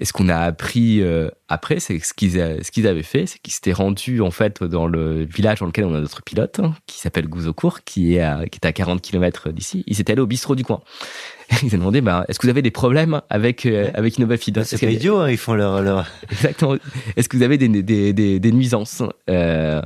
[0.02, 3.74] Et ce qu'on a appris euh, après, c'est ce qu'ils avaient fait, c'est qu'ils s'étaient
[3.74, 7.84] rendus en fait dans le village dans lequel on a notre pilote, qui s'appelle Gouzocourt,
[7.84, 9.84] qui est à, qui est à 40 km d'ici.
[9.88, 10.82] Ils étaient allés au bistrot du coin.
[11.64, 14.64] ils ont demandé, bah, est-ce que vous avez des problèmes avec euh, avec InnovaFeed bah,
[14.64, 16.08] C'est pas idiot, hein, ils font leur, leur...
[16.32, 16.76] Exactement.
[17.16, 19.82] Est-ce que vous avez des, des, des, des nuisances euh,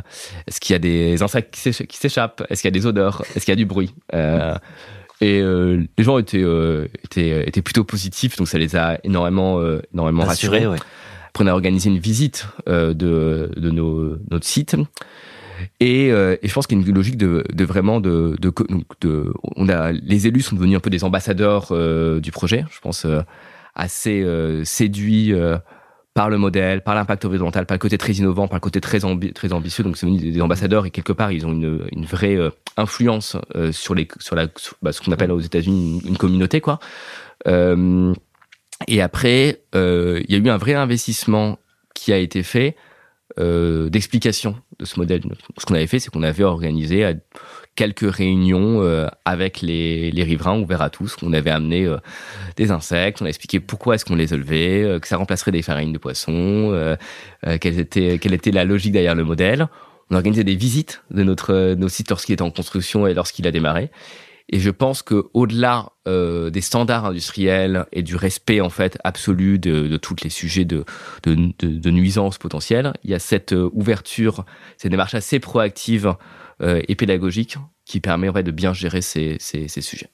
[0.48, 1.54] Est-ce qu'il y a des insectes
[1.88, 2.44] qui s'échappent?
[2.50, 3.24] Est-ce qu'il y a des odeurs?
[3.36, 3.94] Est-ce qu'il y a du bruit?
[4.14, 4.56] Euh,
[5.22, 9.60] et euh, les gens étaient, euh, étaient, étaient plutôt positifs, donc ça les a énormément,
[9.60, 10.68] euh, énormément rassurés.
[10.68, 10.78] Ouais.
[11.30, 14.76] Après, on a organisé une visite de, de nos, notre site.
[15.80, 18.54] Et, et, je pense qu'il y a une logique de, de vraiment de, de,
[19.02, 21.74] de, on a les élus sont devenus un peu des ambassadeurs
[22.22, 22.66] du projet.
[22.72, 23.06] Je pense
[23.76, 24.26] assez
[24.64, 25.34] séduits
[26.14, 29.00] par le modèle, par l'impact environnemental, par le côté très innovant, par le côté très,
[29.34, 29.84] très ambitieux.
[29.84, 33.72] Donc, c'est des ambassadeurs et quelque part, ils ont une, une vraie euh, influence euh,
[33.72, 34.48] sur les, sur la,
[34.82, 36.80] bah, ce qu'on appelle aux États-Unis une, communauté, quoi.
[37.48, 38.14] Euh,
[38.88, 41.58] et après, euh, il y a eu un vrai investissement
[41.96, 42.76] qui a été fait
[43.38, 45.22] d'explication de ce modèle.
[45.58, 47.04] Ce qu'on avait fait, c'est qu'on avait organisé
[47.76, 51.16] quelques réunions euh, avec les, les, riverains ouverts à tous.
[51.24, 51.98] On avait amené euh,
[52.56, 55.62] des insectes, on a expliqué pourquoi est-ce qu'on les élevait, euh, que ça remplacerait des
[55.62, 56.98] farines de poisson,
[57.62, 59.68] quelle, était, quelle était la logique derrière le modèle.
[60.10, 63.48] On a organisé des visites de notre nos sites lorsqu'il était en construction et lorsqu'il
[63.48, 63.90] a démarré.
[64.54, 69.58] Et je pense que au-delà euh, des standards industriels et du respect en fait absolu
[69.58, 70.86] de, de tous les sujets de,
[71.24, 74.46] de, de, de nuisances potentielles, il y a cette ouverture,
[74.78, 76.14] cette démarche assez proactive
[76.62, 80.12] euh, et pédagogique qui permet en fait de bien gérer ces, ces, sujets.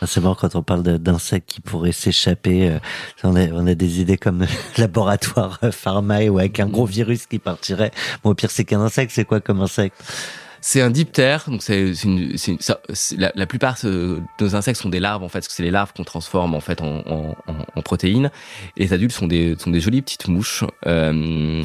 [0.00, 2.70] Ah, c'est bon quand on parle d'insectes qui pourraient s'échapper.
[2.70, 2.78] Euh,
[3.22, 4.44] on, a, des idées comme
[4.76, 7.92] laboratoire pharma ou avec un gros virus qui partirait.
[8.24, 9.12] Au pire, c'est qu'un insecte.
[9.14, 9.96] C'est quoi comme insecte?
[10.60, 11.92] C'est un diptère, donc c'est
[13.16, 15.70] la, la, plupart de nos insectes sont des larves en fait, parce que c'est les
[15.70, 17.36] larves qu'on transforme en fait en, en,
[17.74, 18.30] en, protéines.
[18.76, 20.64] Les adultes sont des sont des jolies petites mouches.
[20.86, 21.62] Euh,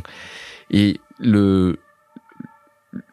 [0.71, 1.79] et le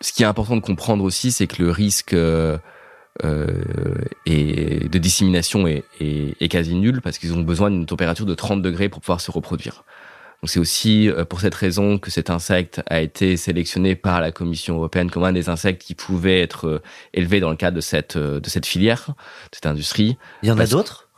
[0.01, 2.59] ce qui est important de comprendre aussi, c'est que le risque euh,
[3.24, 3.47] euh,
[4.26, 8.62] de dissémination est, est, est quasi nul parce qu'ils ont besoin d'une température de 30
[8.62, 9.85] degrés pour pouvoir se reproduire.
[10.45, 14.76] C'est aussi euh, pour cette raison que cet insecte a été sélectionné par la Commission
[14.76, 16.82] européenne comme un des insectes qui pouvaient être euh,
[17.12, 20.16] élevés dans le cadre de cette de cette filière, de cette industrie.
[20.43, 21.09] Il y en a d'autres?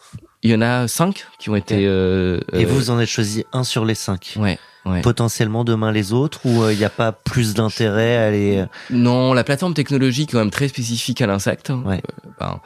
[0.42, 1.86] Il y en a cinq qui ont été.
[1.86, 4.34] Euh, Et vous en avez choisi un sur les cinq.
[4.38, 4.58] Ouais
[5.02, 8.64] potentiellement demain les autres ou il n'y a pas plus d'intérêt à les...
[8.90, 11.70] Non, la plateforme technologique est quand même très spécifique à l'insecte.
[11.70, 12.02] Ouais.
[12.40, 12.60] Ben,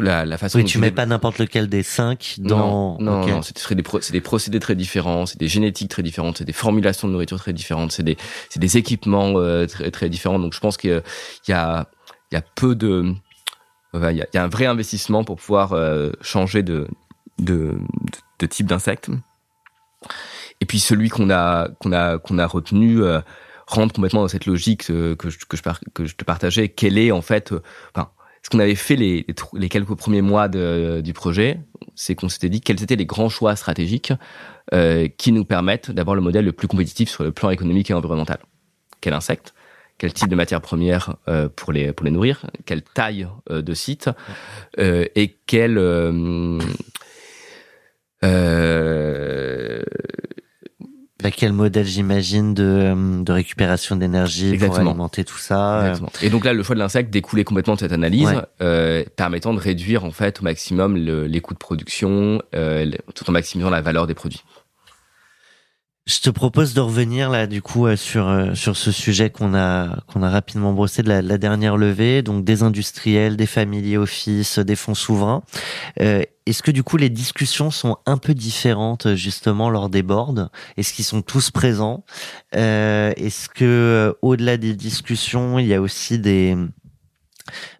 [0.00, 2.98] la, la façon oui, tu mets pas n'importe lequel des cinq dans.
[3.00, 3.82] Non, non, c'est des,
[4.12, 7.52] des procédés très différents, c'est des génétiques très différentes, c'est des formulations de nourriture très
[7.52, 8.16] différentes, c'est des,
[8.56, 10.38] des équipements euh, très, très différents.
[10.38, 11.02] Donc je pense qu'il
[11.48, 11.88] y a,
[12.30, 13.14] il y a peu de,
[13.94, 16.88] il y, a, y a un vrai investissement pour pouvoir euh, changer de,
[17.38, 17.74] de,
[18.38, 19.10] de type d'insecte.
[20.60, 23.20] Et puis celui qu'on a qu'on a qu'on a retenu euh,
[23.66, 25.62] rentre complètement dans cette logique que je, que je
[25.94, 26.68] que je te partageais.
[26.68, 27.52] Quelle est en fait,
[27.94, 28.10] enfin,
[28.42, 31.60] ce qu'on avait fait les, les quelques premiers mois de, du projet,
[31.94, 34.12] c'est qu'on s'était dit quels étaient les grands choix stratégiques
[34.74, 37.94] euh, qui nous permettent d'avoir le modèle le plus compétitif sur le plan économique et
[37.94, 38.38] environnemental.
[39.00, 39.54] Quel insecte
[39.98, 43.72] quel type de matière première euh, pour les pour les nourrir, quelle taille euh, de
[43.72, 44.10] site
[44.78, 46.58] euh, et quel euh,
[48.20, 48.28] bah,
[51.30, 55.80] quel modèle j'imagine de, euh, de récupération d'énergie pour alimenter tout ça.
[55.80, 55.94] Euh.
[56.22, 58.28] Et donc là, le choix de l'insecte découlait complètement de cette analyse,
[58.60, 63.28] euh, permettant de réduire en fait au maximum le, les coûts de production, euh, tout
[63.28, 64.42] en maximisant la valeur des produits.
[66.04, 69.54] Je te propose de revenir là du coup euh, sur euh, sur ce sujet qu'on
[69.54, 73.96] a qu'on a rapidement brossé de la, la, dernière levée, donc des industriels, des familles
[73.96, 75.44] office, des fonds souverains.
[76.00, 80.50] Euh, Est-ce que du coup les discussions sont un peu différentes justement lors des boards?
[80.76, 82.04] Est-ce qu'ils sont tous présents?
[82.56, 86.56] Euh, Est-ce que au-delà des discussions, il y a aussi des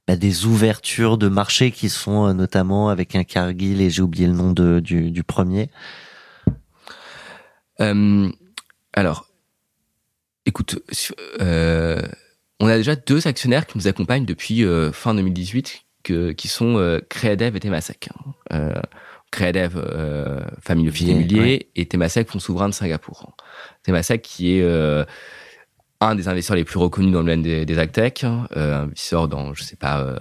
[0.06, 4.32] bah, des ouvertures de marché qui sont notamment avec un Cargill et j'ai oublié le
[4.32, 5.70] nom de, du, du premier?
[7.82, 8.30] Euh,
[8.92, 9.26] alors,
[10.46, 10.78] écoute,
[11.40, 12.00] euh,
[12.60, 17.00] on a déjà deux actionnaires qui nous accompagnent depuis euh, fin 2018, que, qui sont
[17.08, 18.08] Créadev et Temasek.
[18.52, 18.80] Euh,
[19.30, 19.78] Créadev,
[20.60, 23.34] famille office immobilier, et Temasek, fonds souverain de Singapour.
[23.82, 25.06] Temasek qui est
[26.00, 29.54] un des investisseurs les plus reconnus dans le domaine des, des agtech, euh, investisseur dans,
[29.54, 30.18] je sais pas,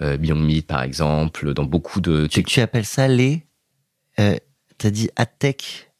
[0.00, 2.26] Beyond Meat par exemple, dans beaucoup de...
[2.26, 3.46] Tu, tu appelles ça les...
[4.18, 4.36] Euh,
[4.78, 5.91] T'as dit agtech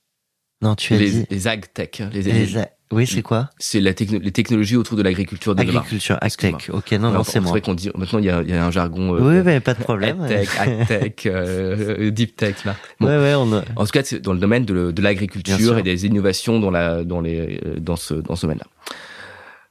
[0.62, 2.02] non, tu as les, dit les agtech.
[2.12, 5.62] Les, les, les oui, c'est quoi C'est la techno les technologies autour de l'agriculture de
[5.62, 6.70] Agriculture, agtech.
[6.72, 7.48] Ok, non, non, c'est moi.
[7.48, 9.14] C'est vrai qu'on dit maintenant il y a, y a un jargon.
[9.14, 10.20] Euh, oui, mais pas de problème.
[10.20, 12.56] Agtech, agtech, euh, deep tech.
[13.00, 13.06] Bon.
[13.06, 13.64] Ouais, ouais, on a...
[13.76, 17.02] En tout cas, c'est dans le domaine de, de l'agriculture et des innovations dans la
[17.02, 18.66] dans les dans ce dans ce domaine-là.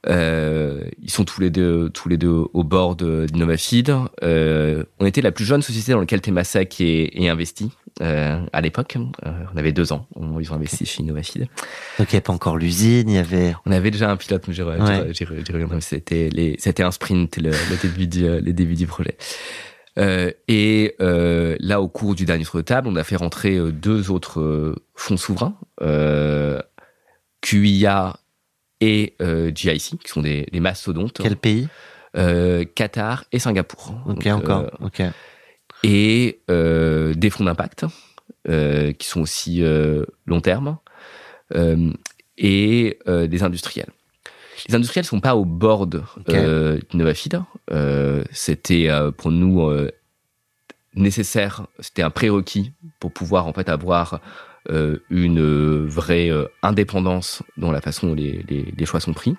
[0.08, 3.94] Euh, ils sont tous les deux, tous les deux au bord d'Innovafeed.
[4.24, 7.72] Euh, on était la plus jeune société dans laquelle Temasek est, est investi
[8.02, 8.98] euh, à l'époque.
[9.26, 10.08] Euh, on avait deux ans.
[10.40, 11.42] Ils ont investi chez Innovafeed.
[11.42, 11.50] Donc
[12.00, 13.54] il n'y avait pas encore l'usine, il y avait.
[13.66, 15.12] On avait déjà un pilote, mais j'ai ouais.
[15.82, 19.18] C'était les, c'était un sprint, le, le début du, les débuts du projet.
[20.00, 23.60] Euh, et euh, là, au cours du dernier tour de table, on a fait rentrer
[23.72, 25.56] deux autres fonds souverains,
[27.42, 28.16] QIA
[28.82, 31.20] et euh, GIC, qui sont des, des mastodontes.
[31.22, 31.70] Quel pays?
[32.18, 33.96] Euh, Qatar et Singapour.
[34.06, 34.62] Ok, Donc, encore.
[34.62, 35.02] Euh, ok.
[35.84, 37.86] Et euh, des fonds d'impact,
[38.50, 40.78] euh, qui sont aussi euh, long terme,
[42.38, 43.90] et des industriels.
[44.68, 46.38] Les industriels sont pas au board okay.
[46.38, 47.42] euh, d'Innovafeed.
[47.72, 49.92] Euh, c'était euh, pour nous euh,
[50.94, 54.18] nécessaire, c'était un prérequis pour pouvoir en fait avoir euh,
[54.70, 59.36] une vraie euh, indépendance dans la façon dont les, choix sont pris.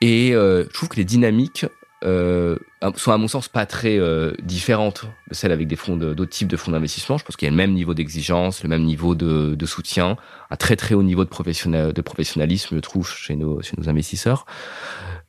[0.00, 1.66] Et euh, je trouve que les dynamiques
[2.02, 2.56] euh,
[2.96, 6.72] sont à mon sens pas très euh, différentes de celles avec d'autres types de fonds
[6.72, 7.18] d'investissement.
[7.18, 10.16] Je pense qu'il y a le même niveau d'exigence, le même niveau de, soutien,
[10.50, 14.46] un très très haut niveau de, professionnalisme, je trouve, chez nos, investisseurs.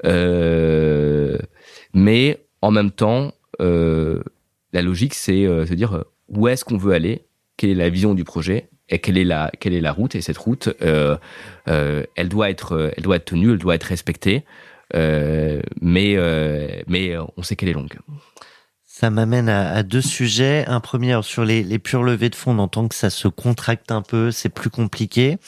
[0.06, 1.38] Euh,
[1.94, 4.24] mais en même temps, euh,
[4.72, 7.26] la logique, c'est euh, se dire où est-ce qu'on veut aller,
[7.58, 8.70] quelle est la vision du projet?
[8.92, 11.18] Et quelle est la quelle est la route et cette route, euh,
[11.68, 14.46] euh, elle doit être elle doit être tenue, elle doit être respectée.
[14.94, 16.18] mais
[16.88, 17.98] mais on sait qu'elle est longue.
[18.86, 20.64] Ça m'amène à, deux sujets.
[20.68, 23.92] Un premier sur les, les pures levées de fonds, on entend que ça se contracte
[23.92, 25.40] un peu, c'est plus compliqué.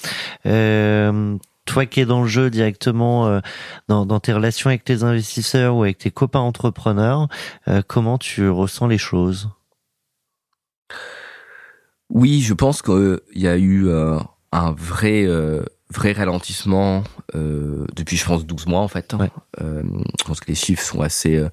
[0.47, 3.39] Euh, toi qui es dans le jeu directement euh,
[3.87, 7.27] dans, tes relations avec tes investisseurs ou avec tes copains entrepreneurs,
[7.67, 9.49] euh, comment tu ressens les choses?
[12.09, 15.27] Oui, je pense qu'il y a eu un vrai
[15.89, 19.15] vrai ralentissement depuis je pense 12 mois en fait.
[19.59, 21.43] je pense que les chiffres sont assez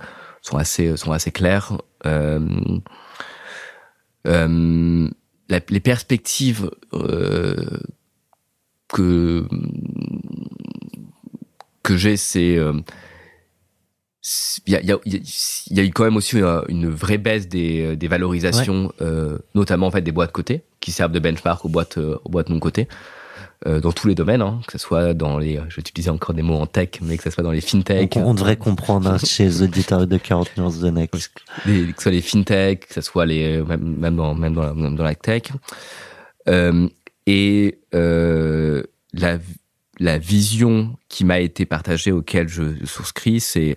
[0.42, 1.78] sont assez sont assez clairs.
[2.06, 2.40] Euh,
[4.26, 5.08] euh,
[5.48, 7.80] les perspectives euh,
[8.88, 9.46] que
[11.82, 12.58] que j'ai, c'est
[14.66, 16.36] il y a, y, a, y a, eu quand même aussi
[16.68, 21.12] une, vraie baisse des, des valorisations, euh, notamment en fait des boîtes cotées qui servent
[21.12, 22.88] de benchmark aux boîtes aux boîtes non cotées.
[23.66, 26.34] Euh, dans tous les domaines, hein, que ce soit dans les, je vais utiliser encore
[26.34, 28.16] des mots en tech, mais que ce soit dans les fintech.
[28.16, 31.30] On, devrait comprendre hein, chez les auditeurs de 40 nuances de next.
[31.66, 34.72] que ce soit les fintech, que ce soit les, même, même dans, même dans, la,
[34.72, 35.42] dans la tech.
[36.48, 36.88] Euh,
[37.26, 39.36] et euh, la,
[39.98, 43.74] la vision qui m'a été partagée, auquel je souscris, c'est euh,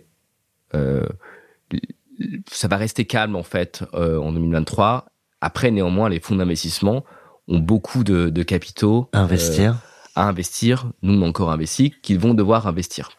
[2.51, 5.05] ça va rester calme en fait euh, en 2023.
[5.41, 7.03] Après, néanmoins, les fonds d'investissement
[7.47, 9.71] ont beaucoup de, de capitaux investir.
[9.71, 13.09] Euh, à investir, nous on a encore investi, qu'ils vont devoir investir.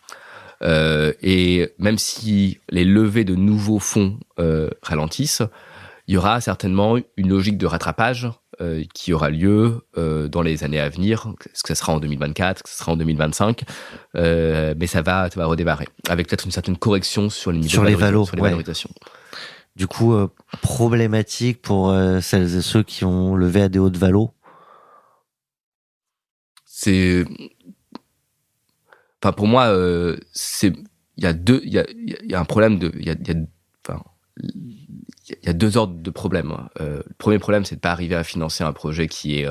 [0.63, 5.43] Euh, et même si les levées de nouveaux fonds euh, ralentissent,
[6.07, 8.29] il y aura certainement une logique de rattrapage
[8.61, 11.33] euh, qui aura lieu euh, dans les années à venir.
[11.47, 13.65] Est-ce que ça sera en 2024, que ce sera en 2025
[14.17, 17.85] euh, Mais ça va, ça va redémarrer avec peut-être une certaine correction sur les sur
[17.85, 18.91] les, valos, sur les valorisations
[19.77, 20.15] du coup
[20.63, 21.93] problématique pour
[22.23, 24.31] celles et ceux qui ont levé à des hauts de valo
[26.65, 27.25] C'est,
[29.21, 29.75] enfin pour moi,
[30.33, 30.73] c'est
[31.17, 31.85] il y a deux, il y a,
[32.23, 33.35] y a un problème de, y a, y a,
[33.87, 34.03] enfin,
[35.29, 36.55] il y a deux ordres de problèmes.
[36.79, 39.49] le premier problème, c'est de pas arriver à financer un projet qui est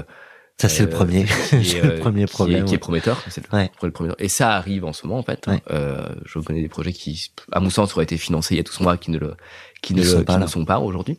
[0.57, 1.23] ça, c'est le euh, premier.
[1.51, 2.65] le premier problème.
[2.65, 3.21] Qui est, prometteur.
[3.29, 4.13] C'est le, premier.
[4.19, 5.47] Et ça arrive en ce moment, en fait.
[5.71, 8.63] Euh, je connais des projets qui, à mon sens, auraient été financés il y a
[8.63, 9.35] 12 mois qui ne le,
[9.81, 11.17] qui ne, sont, pas ne sont pas aujourd'hui.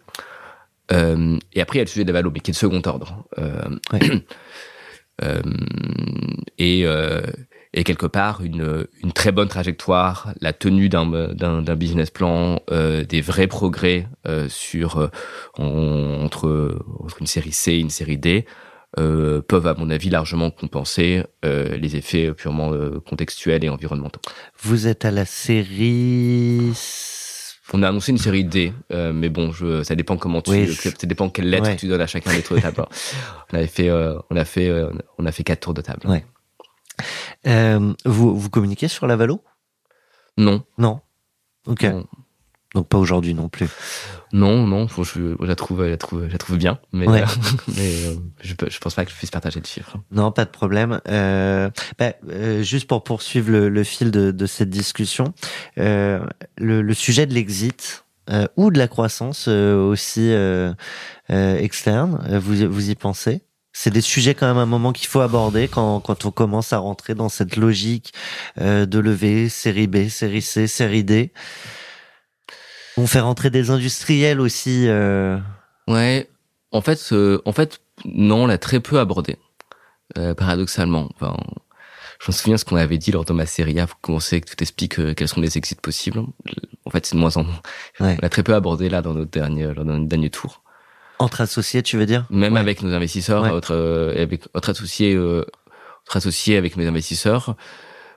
[0.92, 2.58] Euh, et après, il y a le sujet de la valo, mais qui est de
[2.58, 3.26] second ordre.
[3.38, 3.78] Euh,
[5.24, 5.42] euh,
[6.58, 7.22] et, euh,
[7.74, 13.48] et quelque part, une, une très bonne trajectoire, la tenue d'un, business plan, des vrais
[13.48, 14.06] progrès
[14.48, 15.10] sur
[15.58, 18.46] entre, entre une série C et une série D.
[18.98, 24.20] Euh, peuvent, à mon avis, largement compenser euh, les effets purement euh, contextuels et environnementaux.
[24.62, 26.72] Vous êtes à la série...
[27.72, 31.30] On a annoncé une série D, mais bon, je, ça dépend comment tu, ça dépend
[31.30, 32.84] quelle lettre tu donnes à chacun des tours de table.
[33.52, 34.70] on avait fait, on a fait,
[35.16, 36.06] on a fait quatre tours de table.
[36.06, 36.22] Ouais.
[37.44, 39.42] Vous, vous communiquez sur la Valo
[40.36, 40.64] Non.
[40.78, 41.00] Non?
[41.66, 41.86] Ok.
[42.74, 43.68] Donc pas aujourd'hui non plus.
[44.32, 47.24] Non, non, je, je, la trouve, je la trouve, je la trouve bien, mais, euh,
[47.76, 49.96] mais euh, je, je pense pas que je puisse partager le chiffre.
[50.10, 51.00] Non, pas de problème.
[51.06, 51.70] Euh,
[52.00, 55.34] bah, euh, juste pour poursuivre le, le fil de, de, cette discussion,
[55.76, 56.26] le,
[56.58, 58.04] le, sujet de l'exit
[58.56, 60.32] ou de la croissance aussi
[61.28, 63.42] externe, vous, vous y pensez?
[63.74, 66.78] C'est des sujets quand même un moment qu'il faut aborder quand, quand on commence à
[66.78, 68.14] rentrer dans cette logique
[68.56, 71.32] de lever série B, série C, série D.
[72.96, 74.88] On fait rentrer des industriels aussi.
[74.88, 75.38] Euh...
[75.88, 76.30] Ouais,
[76.74, 79.36] en fait, euh, en fait, non, on l'a très peu abordé,
[80.18, 81.08] euh, paradoxalement.
[81.14, 81.36] Enfin,
[82.20, 84.50] je me souviens ce qu'on avait dit lors de ma série A, qu'on sait que
[84.50, 86.20] tout explique euh, quels sont les exits possibles.
[86.84, 87.62] En fait, c'est de moins en moins.
[88.00, 90.63] On l'a très peu abordé là dans notre dernier, dans notre dernier tour.
[91.18, 95.44] Entre associés, tu veux dire Même avec nos investisseurs, autre, euh, avec autre associé, euh,
[96.06, 97.56] autre associé avec mes investisseurs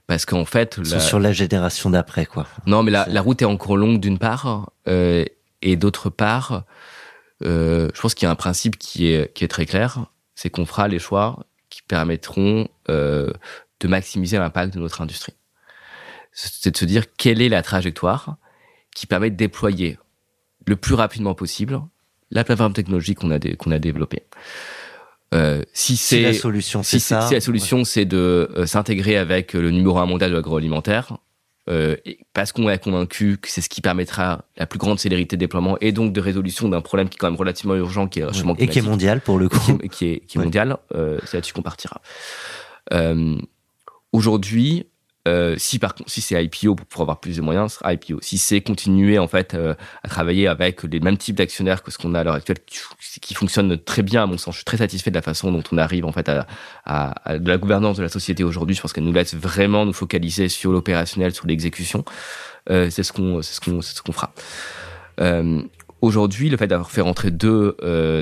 [0.07, 0.99] parce qu'en fait la...
[0.99, 2.47] sur la génération d'après quoi.
[2.65, 5.25] Non mais la, la, route est encore longue d'une part euh,
[5.61, 6.63] et d'autre part
[7.43, 10.49] euh, je pense qu'il y a un principe qui est qui est très clair, c'est
[10.49, 13.31] qu'on fera les choix qui permettront euh,
[13.79, 15.33] de maximiser l'impact de notre industrie.
[16.31, 18.37] C'est de se dire quelle est la trajectoire
[18.95, 19.99] qui permet de déployer
[20.65, 21.81] le plus rapidement possible
[22.31, 24.23] la plateforme technologique qu'on a qu'on a développée.
[25.33, 27.21] Euh, si c'est la solution, c'est si, ça.
[27.21, 31.17] Si la solution, c'est de euh, s'intégrer avec le numéro un mondial de l'agroalimentaire,
[31.69, 31.97] euh,
[32.33, 35.77] parce qu'on est convaincu que c'est ce qui permettra la plus grande célérité de déploiement
[35.81, 38.53] et donc de résolution d'un problème qui est quand même relativement urgent, qui est ouais.
[38.59, 40.77] et qui est mondial pour le coup, qui est, qui est, qui est mondial.
[40.95, 42.01] Euh, c'est là-dessus qu'on partira.
[42.93, 43.37] Euh,
[44.13, 44.87] Aujourd'hui,
[45.27, 48.19] Euh, si par si c'est IPO pour avoir plus de moyens, ce sera IPO.
[48.21, 49.73] Si c'est continuer en fait euh,
[50.03, 52.79] à travailler avec les mêmes types d'actionnaires que ce qu'on a à l'heure actuelle, qui,
[53.19, 54.55] qui fonctionne très bien à mon sens.
[54.55, 56.29] Je suis très satisfait de la façon dont on arrive en fait
[56.85, 58.75] à, de la gouvernance de la société aujourd'hui.
[58.75, 62.05] Je pense qu'elle nous laisse vraiment nous focaliser sur l'opérationnel, sur l'exécution.
[62.69, 64.33] Euh, c'est ce qu'on c'est ce qu'on c'est ce qu'on fera.
[65.99, 67.75] Aujourd'hui, le fait d'avoir fait rentrer deux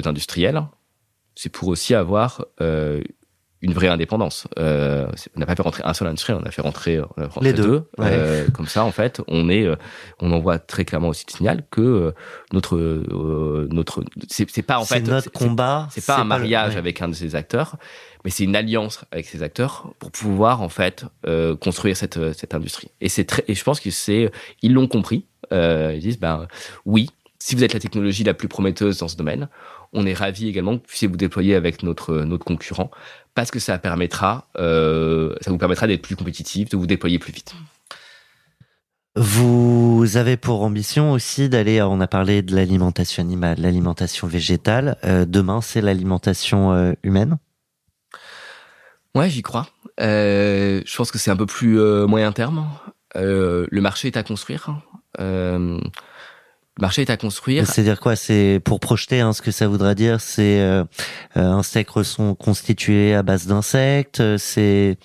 [0.05, 0.63] industriels,
[1.35, 2.45] c'est pour aussi avoir
[3.65, 4.47] une vraie indépendance.
[4.59, 7.27] Euh, on n'a pas fait rentrer un seul industriel, on a fait rentrer, on a
[7.27, 8.09] fait rentrer Les deux, ouais.
[8.11, 9.75] Euh, comme ça, en fait, on est, euh,
[10.19, 12.13] on envoie très clairement aussi le signal que
[12.53, 15.87] notre, euh, notre, c'est pas en fait notre combat.
[15.89, 16.77] c'est pas un mariage ouais.
[16.77, 17.77] avec un de ces acteurs,
[18.23, 21.05] mais c'est une alliance avec ces acteurs pour pouvoir en fait
[21.59, 22.89] construire cette cette industrie.
[23.01, 25.25] Et c'est très, et je pense que c'est, ils l'ont compris.
[25.51, 26.47] Ils disent ben
[26.85, 27.09] oui,
[27.39, 29.49] si vous êtes la technologie la plus prometteuse dans ce domaine,
[29.95, 32.91] on est ravi également que vous puissiez vous déployer avec notre notre concurrent
[33.33, 37.33] parce que ça permettra, euh, ça vous permettra d'être plus compétitif, de vous déployer plus
[37.33, 37.53] vite.
[39.17, 44.97] Vous avez pour ambition aussi d'aller, on a parlé de l'alimentation animale, l'alimentation végétale.
[45.05, 47.37] Euh, demain, c'est l'alimentation euh, humaine?
[49.15, 49.67] Ouais, j'y crois.
[50.01, 52.67] Euh, je pense que c'est un peu plus euh, moyen terme.
[53.15, 54.81] Euh, le marché est à construire.
[55.21, 55.79] Euh,
[56.77, 57.65] le marché est à construire.
[57.65, 58.15] C'est-à-dire quoi?
[58.15, 60.19] C'est pour projeter hein, ce que ça voudra dire.
[60.19, 60.83] C'est euh,
[61.37, 64.19] euh, insectes sont constitués à base d'insectes.
[64.19, 64.97] euh, C'est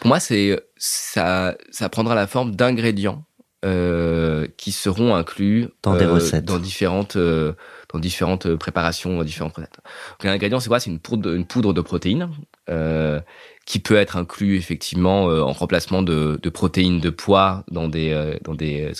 [0.00, 3.24] Pour moi, c'est ça, ça prendra la forme d'ingrédients
[3.64, 6.44] euh, qui seront inclus Dans des euh, recettes.
[6.44, 7.54] dans différentes, euh,
[7.90, 9.78] dans différentes préparations, dans différentes recettes.
[10.20, 10.80] Donc, l'ingrédient, c'est quoi?
[10.80, 12.28] C'est une poudre, de, une poudre de protéines
[12.68, 13.22] euh,
[13.64, 18.12] qui peut être inclus effectivement euh, en remplacement de, de protéines de pois dans des,
[18.12, 18.92] euh, dans des,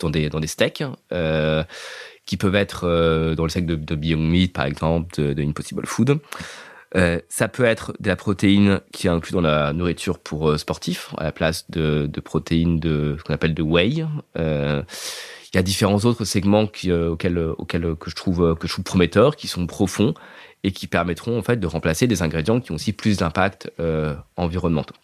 [0.00, 0.84] dans des, dans des steaks.
[1.12, 1.64] Euh,
[2.26, 5.42] qui peuvent être euh, dans le sac de, de Beyond Meat, par exemple, de, de
[5.42, 6.20] Impossible Food.
[6.96, 10.58] Euh, ça peut être de la protéine qui est inclus dans la nourriture pour euh,
[10.58, 14.06] sportifs, à la place de, de protéines de ce qu'on appelle de whey.
[14.38, 14.82] Euh,
[15.54, 18.72] il y a différents autres segments euh, auxquels, auxquels que je trouve euh, que je
[18.72, 20.14] trouve prometteurs, qui sont profonds
[20.62, 24.14] et qui permettront en fait de remplacer des ingrédients qui ont aussi plus d'impact euh,
[24.36, 24.94] environnementaux.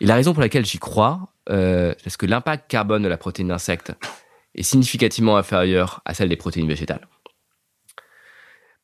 [0.00, 3.48] Et la raison pour laquelle j'y crois, euh, parce que l'impact carbone de la protéine
[3.48, 3.92] d'insecte
[4.54, 7.06] est significativement inférieur à celle des protéines végétales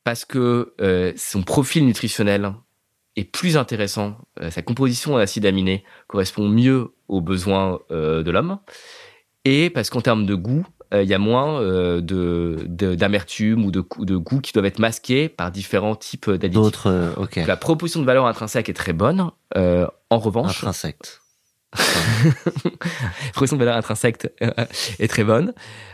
[0.03, 2.53] parce que euh, son profil nutritionnel
[3.15, 8.31] est plus intéressant, euh, sa composition en acides aminés correspond mieux aux besoins euh, de
[8.31, 8.59] l'homme,
[9.45, 13.65] et parce qu'en termes de goût, euh, il y a moins euh, de de- d'amertume
[13.65, 13.81] ou de,
[14.17, 16.53] goût qui doivent être masqués par différents types d'additifs.
[16.61, 16.87] d'autres.
[16.89, 17.37] euh, ok.
[17.47, 19.31] La proposition de valeur intrinsèque est très bonne.
[19.57, 21.19] Euh, en revanche, Intrinsèques.
[23.33, 24.51] proposition de valeur intrinsèque euh,
[24.99, 25.53] est très bonne.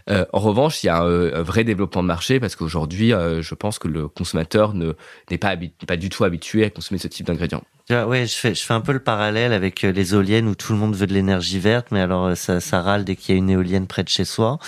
[0.09, 3.41] Euh, en revanche, il y a un, un vrai développement de marché parce qu'aujourd'hui, euh,
[3.41, 4.93] je pense que le consommateur ne
[5.29, 7.63] n'est pas, du tout habitué à consommer ce type d'ingrédients.
[7.89, 10.79] Vois, Ouais, je fais, un peu le parallèle avec euh, les éoliennes où tout le
[10.79, 13.49] monde veut de l'énergie verte, mais alors euh, ça, râle dès qu'il y a une
[13.49, 14.59] éolienne près de chez soi.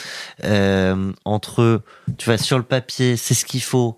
[0.44, 1.82] Euh, entre,
[2.18, 3.98] tu vois, sur le papier, c'est ce qu'il faut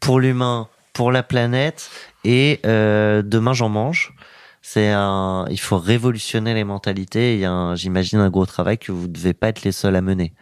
[0.00, 1.90] pour l'humain, pour la planète,
[2.24, 4.14] et euh, demain j'en mange.
[4.62, 7.34] C'est un, il faut révolutionner les mentalités.
[7.34, 10.00] Il y a, j'imagine, un gros travail que vous devez pas être les seuls à
[10.00, 10.32] mener.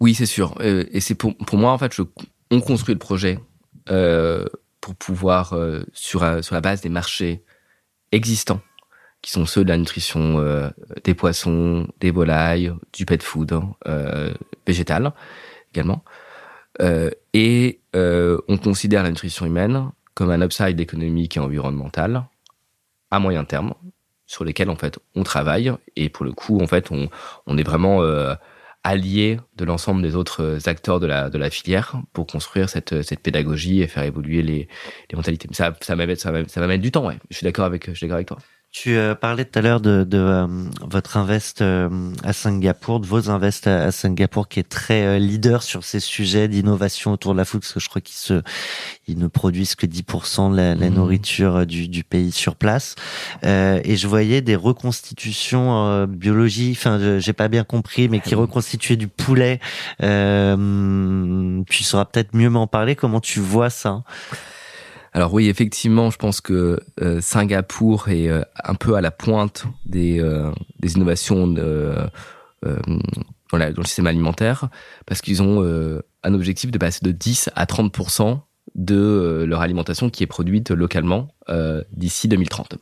[0.00, 0.54] Oui, c'est sûr.
[0.60, 1.96] Euh, et c'est pour, pour moi, en fait,
[2.50, 3.38] on construit le projet
[3.90, 4.44] euh,
[4.80, 7.44] pour pouvoir, euh, sur, sur la base des marchés
[8.10, 8.60] existants,
[9.22, 10.72] qui sont ceux de la nutrition
[11.04, 14.34] des poissons, des volailles, du pet food, euh,
[14.66, 15.12] végétal
[15.72, 16.04] également.
[17.32, 22.24] Et on considère la nutrition humaine comme un upside économique et environnemental
[23.16, 23.74] à moyen terme,
[24.26, 25.72] sur lesquels en fait on travaille.
[25.96, 27.08] Et pour le coup, en fait, on,
[27.46, 28.34] on est vraiment euh,
[28.84, 33.20] allié de l'ensemble des autres acteurs de la, de la filière pour construire cette, cette
[33.20, 34.68] pédagogie et faire évoluer les,
[35.10, 35.48] les mentalités.
[35.52, 37.18] Ça, ça, mettre, ça, du temps, ouais.
[37.30, 38.38] Je suis d'accord avec, je suis d'accord avec toi.
[38.78, 40.46] Tu euh, parlais tout à l'heure de, de euh,
[40.82, 41.88] votre invest euh,
[42.22, 45.98] à Singapour, de vos invests à, à Singapour, qui est très euh, leader sur ces
[45.98, 48.42] sujets d'innovation autour de la food, parce que je crois qu'ils se,
[49.08, 50.94] ils ne produisent que 10% de la, la Mhm.
[50.94, 52.96] nourriture du, du pays sur place.
[53.44, 58.34] Euh, et je voyais des reconstitutions euh, biologiques, enfin, j'ai pas bien compris, mais qui
[58.34, 59.58] reconstituaient du poulet.
[60.02, 62.94] Euh, tu sauras peut-être mieux m'en parler.
[62.94, 64.02] Comment tu vois ça?
[65.16, 69.64] Alors oui, effectivement, je pense que euh, Singapour est euh, un peu à la pointe
[69.86, 72.10] des, euh, des innovations dans,
[72.62, 74.68] le système alimentaire
[75.06, 75.62] parce qu'ils ont
[76.22, 78.40] un objectif de passer de 10 à 30%
[78.74, 81.28] de leur alimentation qui est produite localement
[81.92, 82.76] d'ici 2030.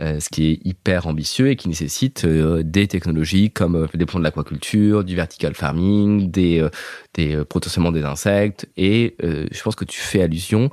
[0.00, 4.20] Euh, ce qui est hyper ambitieux et qui nécessite des technologies comme euh, le déploiement
[4.20, 6.66] de l'aquaculture, du vertical farming, des,
[7.12, 8.68] des potentiellement des insectes.
[8.76, 10.70] Et je pense que tu fais allusion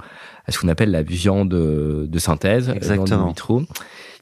[0.50, 3.26] à ce qu'on appelle la viande de synthèse, Exactement.
[3.26, 3.64] in vitro,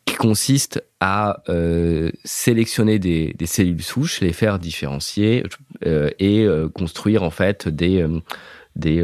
[0.05, 1.41] qui consiste à
[2.23, 5.43] sélectionner des, des, cellules souches, les faire différencier
[5.83, 8.05] et construire en fait des
[8.75, 9.03] des,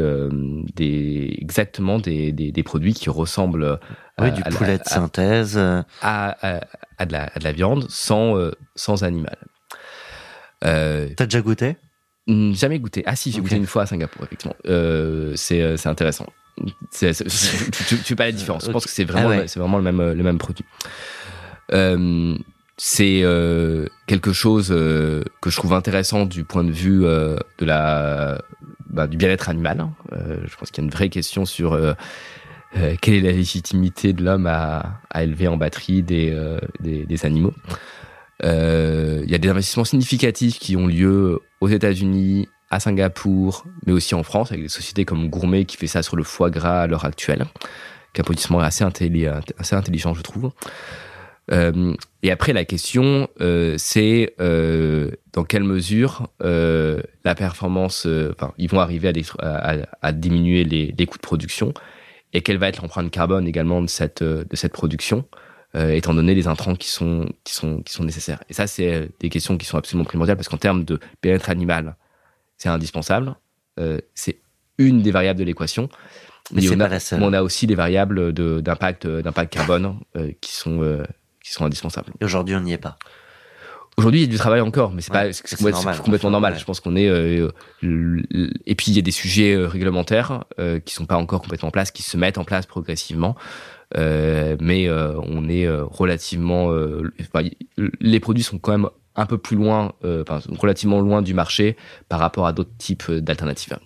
[0.76, 3.80] des exactement des, des, des, produits qui ressemblent
[4.20, 8.36] oui, du poulet de synthèse à, à, de la, à, de la, viande sans
[8.76, 9.36] sans animal.
[10.64, 11.76] Euh, T'as déjà goûté?
[12.26, 13.02] Jamais goûté.
[13.06, 14.56] Ah si, j'ai goûté une fois à Singapour, effectivement.
[14.66, 15.86] Euh, c'est
[16.56, 17.12] tu,
[17.88, 18.66] tu, tu pas la différence.
[18.66, 20.64] Je pense que c'est vraiment, ah c'est vraiment le même, le même produit.
[21.72, 22.36] Euh,
[22.76, 28.42] c'est euh, quelque chose euh, que je trouve intéressant du point de vue de la
[28.90, 29.88] bah, du bien-être animal.
[30.12, 31.78] je pense qu'il y a une vraie question sur
[33.00, 36.36] quelle est la légitimité de l'homme à, à, élever en batterie des,
[36.80, 37.54] des, des animaux.
[38.42, 44.16] Il y a des investissements significatifs qui ont lieu aux États-Unis, à Singapour, mais aussi
[44.16, 46.86] en France, avec des sociétés comme Gourmet qui fait ça sur le foie gras à
[46.88, 47.46] l'heure actuelle,
[48.12, 50.50] qui est un positionnement assez, intelligent, je trouve.
[51.52, 51.94] Euh,
[52.24, 58.80] et après, la question, euh, c'est euh, dans quelle mesure la performance, enfin, ils vont
[58.80, 61.72] arriver à, diminuer les, coûts de production,
[62.32, 64.24] et quelle va être l'empreinte carbone également de cette,
[64.72, 65.24] production
[65.76, 68.42] étant donné les intrants qui sont qui sont nécessaires.
[68.48, 71.96] Et ça, c'est des questions qui sont absolument primordiales parce qu'en termes de bien-être animal,
[72.56, 73.36] c'est indispensable.
[73.78, 74.38] Euh, c'est
[74.78, 75.88] une des variables de l'équation.
[76.52, 77.22] Mais, c'est pas la seule.
[77.22, 79.98] on a aussi des variables d'impact d'impact carbone
[80.42, 81.02] qui sont
[81.42, 82.12] qui sont indispensables.
[82.20, 82.98] Et aujourd'hui, on n'y est pas.
[83.96, 85.46] Aujourd'hui, il y a du travail encore, mais c'est pas c'est
[86.02, 86.58] complètement normal.
[86.58, 87.50] Je pense qu'on est euh,
[87.82, 91.72] et puis il y a des sujets réglementaires euh, qui sont pas encore complètement en
[91.72, 93.36] place, qui se mettent en place progressivement.
[93.96, 96.72] Euh, mais euh, on est euh, relativement,
[98.00, 101.76] les produits sont quand même un peu plus loin, enfin, relativement loin du marché
[102.08, 103.78] par rapport à d'autres types d'alternatives.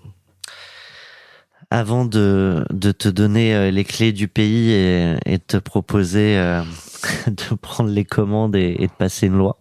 [1.71, 6.37] Avant de, de, te donner les clés du pays et, et te proposer
[7.27, 9.61] de prendre les commandes et, et de passer une loi,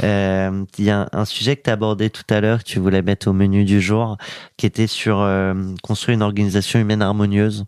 [0.00, 3.02] il y a un, sujet que tu as abordé tout à l'heure, que tu voulais
[3.02, 4.16] mettre au menu du jour,
[4.56, 5.28] qui était sur
[5.82, 7.64] construire une organisation humaine harmonieuse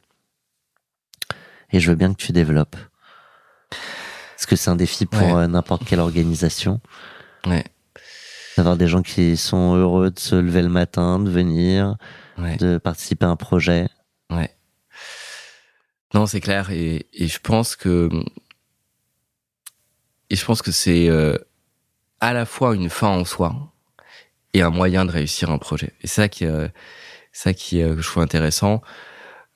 [1.72, 2.76] et je veux bien que tu développes.
[3.70, 6.80] Parce que c'est un défi pour euh, n'importe quelle organisation.
[7.46, 7.64] Ouais.
[8.56, 11.96] D'avoir des gens qui sont heureux de se lever le matin, de venir,
[12.38, 13.88] de participer à un projet.
[14.30, 14.54] Ouais.
[16.14, 16.70] Non, c'est clair.
[16.70, 18.10] Et, et, je pense que
[20.28, 21.36] et je pense que c'est euh,
[22.20, 23.72] à la fois une fin en soi
[24.52, 25.92] et un moyen de réussir un projet.
[26.02, 26.68] Et ça qui, euh,
[27.32, 28.82] ça qui je trouve intéressant.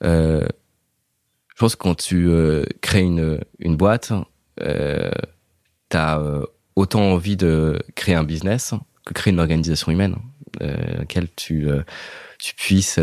[0.03, 0.47] Euh,
[1.57, 4.13] je pense que quand tu euh, crées une, une boîte,
[4.61, 5.09] euh,
[5.89, 6.45] tu as euh,
[6.77, 8.73] autant envie de créer un business
[9.05, 10.15] que créer une organisation humaine,
[10.61, 11.81] euh, laquelle tu, euh,
[12.39, 12.99] tu puisses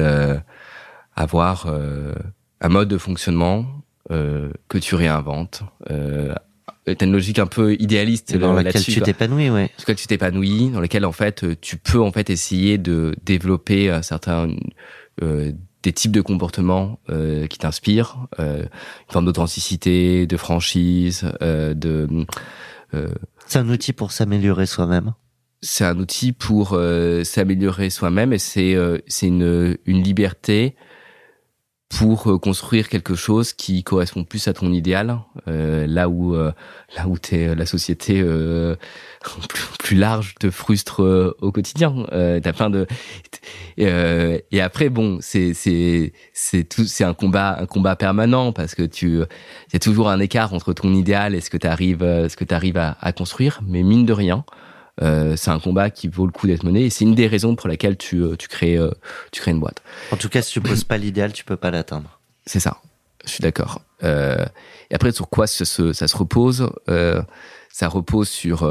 [1.17, 1.67] avoir
[2.61, 3.67] un mode de fonctionnement
[4.09, 5.63] que tu réinventes.
[5.91, 6.35] Euh,
[6.87, 9.69] T'as une logique un peu idéaliste dans laquelle tu t'épanouis, ouais.
[9.69, 13.99] Dans laquelle tu t'épanouis, dans laquelle en fait tu peux en fait essayer de développer
[14.03, 14.49] certains
[15.23, 15.53] euh,
[15.85, 22.09] des types de comportements euh, qui t'inspirent, euh, une forme d'authenticité, de franchise, euh, de.
[23.45, 25.15] Euh, c'est un outil pour s'améliorer soi-même.
[25.63, 28.77] C'est un outil pour euh, s'améliorer soi-même et c'est
[29.07, 30.77] c'est une une liberté
[31.97, 36.51] pour euh, construire quelque chose qui correspond plus à ton idéal, euh, là où euh,
[36.97, 38.75] là où t'es la société euh,
[39.79, 41.95] plus, large te frustre euh, au quotidien.
[42.13, 42.87] Euh, T'as plein de
[43.77, 48.83] et après bon c'est c'est c'est tout c'est un combat un combat permanent parce que
[48.83, 52.37] tu y a toujours un écart entre ton idéal et ce que tu arrives ce
[52.37, 54.45] que tu arrives à, à construire, mais mine de rien
[55.03, 57.57] euh, c'est un combat qui vaut le coup d'être mené et c'est une des raisons
[57.57, 58.91] pour laquelle tu, euh, tu, crées, euh,
[59.33, 59.83] tu crées une boîte.
[60.13, 62.21] En tout cas, si tu poses pas l'idéal, tu peux pas l'atteindre.
[62.47, 62.79] C'est ça.
[63.25, 63.81] Je suis d'accord.
[64.03, 64.45] Euh,
[64.91, 66.71] et après, sur quoi ça se, ça se repose?
[66.89, 67.23] Euh,
[67.71, 68.63] Ça repose sur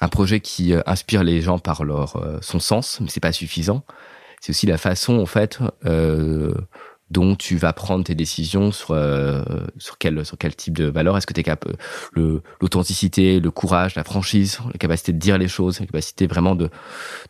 [0.00, 3.84] un projet qui inspire les gens par leur son sens, mais c'est pas suffisant.
[4.40, 5.60] C'est aussi la façon, en fait,
[7.10, 9.42] dont tu vas prendre tes décisions sur euh,
[9.78, 11.16] sur quel sur quel type de valeur.
[11.16, 11.76] Est-ce que tu es capable
[12.12, 16.54] le l'authenticité le courage la franchise la capacité de dire les choses la capacité vraiment
[16.54, 16.70] de,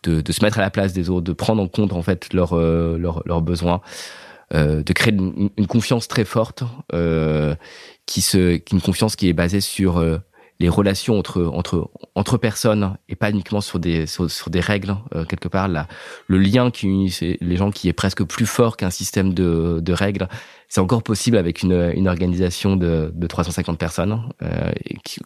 [0.03, 2.33] de de se mettre à la place des autres de prendre en compte en fait
[2.33, 3.81] leurs euh, leurs besoins
[4.55, 6.65] euh, de créer une, une, confiance très forte
[6.95, 7.55] euh,
[8.07, 10.17] qui se une confiance qui est basée sur euh,
[10.61, 14.97] les relations entre entre entre personnes et pas uniquement sur des sur, sur des règles
[15.15, 15.87] euh, quelque part là.
[16.27, 19.93] Le lien qui unit les gens qui est presque plus fort qu'un système de, de
[19.93, 20.29] règles.
[20.71, 24.73] C'est encore possible avec une, une organisation de, de 350 personnes euh,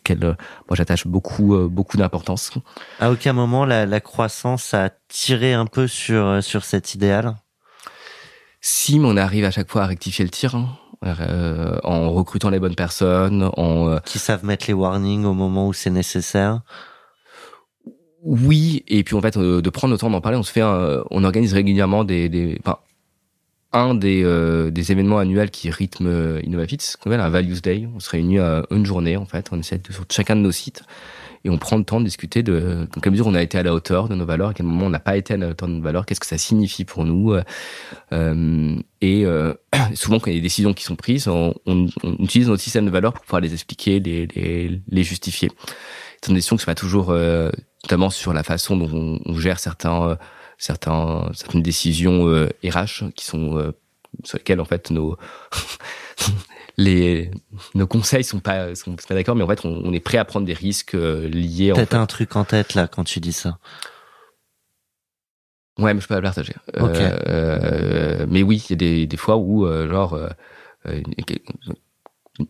[0.04, 0.36] qu'elle moi
[0.72, 2.52] j'attache beaucoup euh, beaucoup d'importance.
[3.00, 7.36] À aucun moment la, la croissance a tiré un peu sur sur cet idéal?
[8.60, 10.68] Si mais on arrive à chaque fois à rectifier le tir hein.
[11.03, 15.90] En recrutant les bonnes personnes, en qui savent mettre les warnings au moment où c'est
[15.90, 16.61] nécessaire?
[18.22, 20.38] Oui, et puis en fait de prendre le temps d'en parler.
[20.38, 22.78] On se fait, on organise régulièrement des, des enfin,
[23.72, 24.22] un des,
[24.70, 27.88] des événements annuels qui rythme Innovafit, ce qu'on appelle un Values Day.
[27.94, 29.48] On se réunit à une journée en fait.
[29.50, 30.82] On essaie de, sur chacun de nos sites
[31.45, 33.62] et on prend le temps de discuter de dans quelle mesure on a été à
[33.62, 35.68] la hauteur de nos valeurs, à quel moment on n'a pas été à la hauteur
[35.68, 37.32] de nos valeurs, qu'est-ce que ça signifie pour nous.
[37.32, 37.43] Euh,
[38.12, 39.55] euh et euh,
[39.95, 42.62] souvent, quand il y a des décisions qui sont prises, on, on, on, utilise notre
[42.62, 45.51] système de valeurs pour pouvoir les expliquer, les, les, les justifier.
[46.20, 47.51] C'est une décision qui sont pas toujours, euh,
[47.82, 50.16] notamment sur la façon dont on, gère certains, euh,
[50.59, 52.26] certains, certaines décisions
[52.64, 53.72] RH qui sont
[54.22, 55.16] sur lesquelles en fait nos
[56.76, 57.30] les
[57.74, 60.46] nos conseils sont pas sont pas d'accord, mais en fait on, est prêt à prendre
[60.46, 61.72] des risques euh, liés.
[61.74, 63.58] Peut-être un truc en tête là quand tu dis ça.
[65.78, 66.54] Ouais, mais je peux pas le partager.
[66.76, 70.18] Euh, euh, mais oui, il y a des, des fois où genre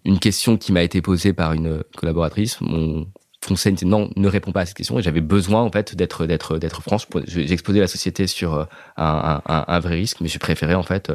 [0.05, 3.07] une, question qui m'a été posée par une collaboratrice, mon
[3.47, 4.99] conseil était non, ne réponds pas à cette question.
[4.99, 7.07] Et j'avais besoin en fait d'être d'être d'être franche.
[7.27, 8.59] J'ai exposé la société sur
[8.97, 11.13] un, un, un, vrai risque, mais j'ai préféré en fait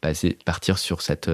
[0.00, 1.30] passer partir sur cette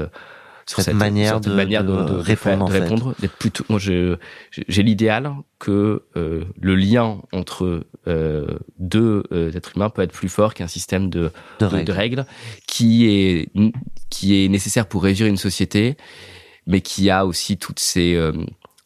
[0.66, 2.68] cette, manière, de, manière de, répondre.
[2.68, 9.90] répondre plutôt, moi, j'ai l'idéal que euh, le lien entre euh, deux euh, êtres humains
[9.90, 11.84] peut être plus fort qu'un système de, de, règles.
[11.84, 12.26] de, règles.
[12.66, 13.48] qui est
[14.10, 15.96] qui est nécessaire pour régir une société,
[16.66, 18.18] mais qui a aussi toutes ces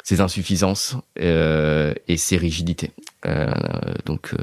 [0.02, 2.90] ses insuffisances et ses rigidités.
[4.04, 4.34] donc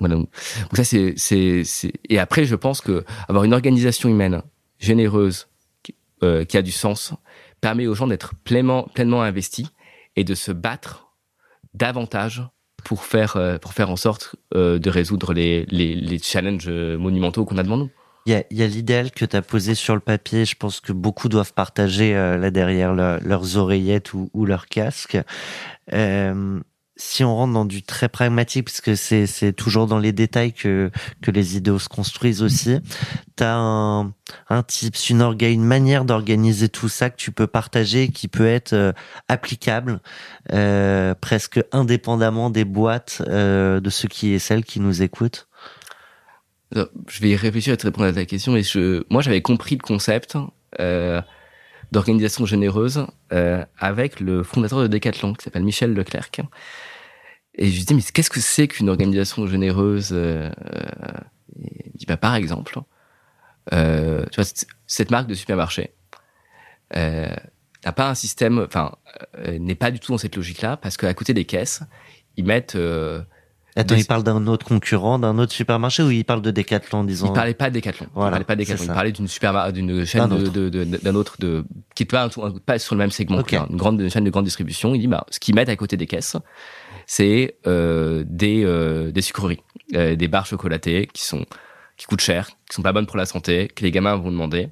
[0.00, 0.14] voilà.
[0.16, 0.28] Donc
[0.74, 4.42] ça c'est c'est et après je pense que avoir une organisation humaine
[4.78, 5.49] généreuse
[6.22, 7.12] euh, qui a du sens,
[7.60, 9.68] permet aux gens d'être pleinement, pleinement investis
[10.16, 11.14] et de se battre
[11.74, 12.42] davantage
[12.84, 17.44] pour faire, euh, pour faire en sorte euh, de résoudre les, les, les challenges monumentaux
[17.44, 17.90] qu'on a devant nous.
[18.26, 20.44] Il y a, l'idéal que tu as posé sur le papier.
[20.44, 25.18] Je pense que beaucoup doivent partager là derrière leurs oreillettes ou, ou leurs casques.
[25.92, 26.60] Euh,
[27.00, 30.52] si on rentre dans du très pragmatique, parce que c'est, c'est toujours dans les détails
[30.52, 30.90] que,
[31.22, 32.78] que les idéaux se construisent aussi,
[33.36, 34.12] tu as un,
[34.48, 38.46] un tips, une, orga, une manière d'organiser tout ça que tu peux partager, qui peut
[38.46, 38.92] être euh,
[39.28, 40.00] applicable
[40.52, 45.48] euh, presque indépendamment des boîtes euh, de ceux qui et celles qui nous écoutent
[46.74, 49.76] Je vais y réfléchir à te répondre à ta question, mais je, moi j'avais compris
[49.76, 50.36] le concept
[51.92, 53.06] d'organisation généreuse
[53.78, 56.28] avec le fondateur de Decathlon, qui s'appelle Michel Leclerc.
[57.56, 60.50] Et je lui dis, mais qu'est-ce que c'est qu'une organisation généreuse euh,
[61.58, 62.78] Il dit, bah, par exemple,
[63.72, 64.50] euh, tu vois,
[64.86, 65.92] cette marque de supermarché
[66.96, 67.28] euh,
[67.84, 68.92] n'a pas un système, enfin,
[69.38, 71.82] euh, n'est pas du tout dans cette logique-là, parce qu'à côté des caisses,
[72.36, 72.76] ils mettent...
[72.76, 73.22] Euh,
[73.76, 77.28] Attends, il parle d'un autre concurrent, d'un autre supermarché ou il parle de Decathlon, disons?
[77.28, 78.08] Il parlait pas de Decathlon.
[78.14, 78.84] Voilà, il parlait pas de Decathlon.
[78.84, 80.50] Il parlait d'une super, d'une chaîne d'un autre.
[80.50, 82.28] de, de, d'un autre de, qui est pas,
[82.66, 83.38] pas sur le même segment.
[83.38, 83.60] Okay.
[83.70, 84.92] Une grande une chaîne de grande distribution.
[84.92, 86.36] Il dit, bah, ce qu'ils mettent à côté des caisses,
[87.12, 89.64] c'est euh, des, euh, des sucreries,
[89.96, 91.44] euh, des barres chocolatées qui sont
[91.96, 94.68] qui coûtent cher, qui sont pas bonnes pour la santé, que les gamins vont demander.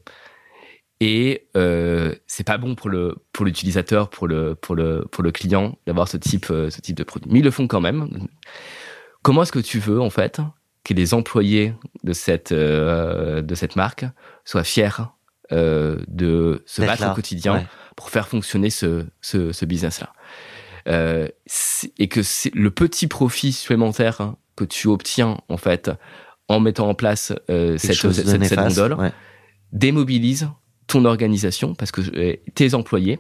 [1.01, 5.33] Et euh, c'est pas bon pour le pour l'utilisateur, pour le pour le pour le
[5.33, 7.29] client d'avoir ce type euh, ce type de produit.
[7.33, 8.09] Mais ils le font quand même.
[9.23, 10.41] Comment est-ce que tu veux en fait
[10.85, 11.75] que les employés
[12.05, 14.05] de cette euh, de cette marque
[14.45, 14.91] soient fiers
[15.51, 17.11] euh, de se battre là.
[17.11, 17.67] au quotidien ouais.
[17.97, 20.13] pour faire fonctionner ce ce, ce business là
[20.89, 21.29] euh,
[21.99, 25.91] et que c'est le petit profit supplémentaire hein, que tu obtiens en fait
[26.49, 29.13] en mettant en place euh, cette, cette, cette gondole ouais.
[29.73, 30.49] démobilise
[30.87, 33.19] ton organisation parce que euh, tes employés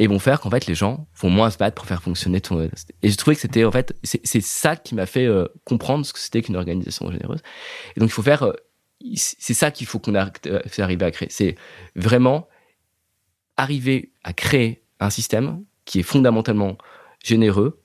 [0.00, 2.68] et vont faire qu'en fait les gens vont moins se battre pour faire fonctionner ton
[3.02, 5.28] et je trouvais que c'était en fait c'est ça qui m'a fait
[5.64, 7.42] comprendre ce que c'était qu'une organisation généreuse
[7.96, 8.52] et donc il faut faire
[9.14, 10.14] c'est ça qu'il faut qu'on
[10.66, 11.54] fait arriver à créer c'est
[11.94, 12.48] vraiment
[13.56, 16.76] arriver à créer un système qui est fondamentalement
[17.24, 17.80] généreux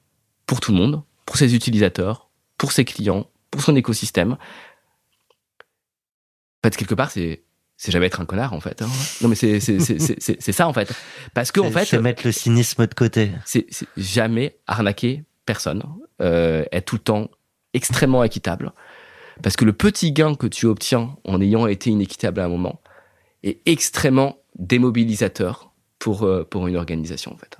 [0.45, 4.33] pour tout le monde, pour ses utilisateurs, pour ses clients, pour son écosystème.
[4.33, 4.37] En
[6.63, 7.43] fait, quelque part, c'est
[7.77, 8.81] c'est jamais être un connard en fait.
[8.81, 8.89] Hein.
[9.21, 10.91] Non mais c'est c'est c'est ça en fait.
[11.33, 13.31] Parce que en fait, c'est mettre le cynisme de côté.
[13.45, 13.65] C'est
[13.95, 15.81] jamais arnaquer personne,
[16.21, 17.29] euh, être tout le temps
[17.73, 18.73] extrêmement équitable.
[19.41, 22.81] Parce que le petit gain que tu obtiens en ayant été inéquitable à un moment
[23.43, 27.57] est extrêmement démobilisateur pour euh, pour une organisation en fait.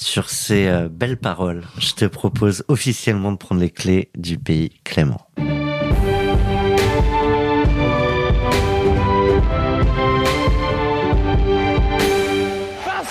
[0.00, 4.70] Sur ces euh, belles paroles, je te propose officiellement de prendre les clés du pays
[4.84, 5.26] Clément.
[5.34, 5.48] Parce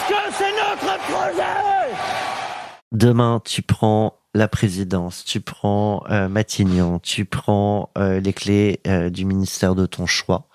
[0.07, 1.93] que c'est notre projet
[2.93, 9.09] Demain, tu prends la présidence, tu prends euh, Matignon, tu prends euh, les clés euh,
[9.09, 10.47] du ministère de ton choix.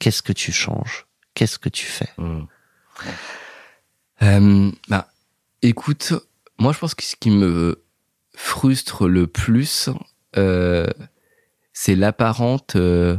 [0.00, 1.06] Qu'est-ce que tu changes?
[1.32, 2.10] Qu'est-ce que tu fais?
[2.18, 2.42] Mmh.
[4.20, 5.08] euh, bah,
[5.66, 6.12] Écoute,
[6.60, 7.82] moi je pense que ce qui me
[8.36, 9.90] frustre le plus,
[10.36, 10.86] euh,
[11.72, 13.16] c'est l'apparente euh,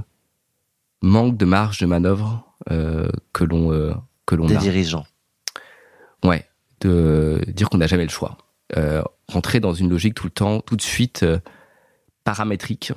[1.01, 5.05] manque de marge de manœuvre euh, que l'on que l'on des dirigeants.
[6.23, 6.47] Ouais,
[6.79, 8.37] de dire qu'on n'a jamais le choix.
[9.27, 11.25] Rentrer dans une logique tout le temps, tout de suite
[12.23, 12.93] paramétrique,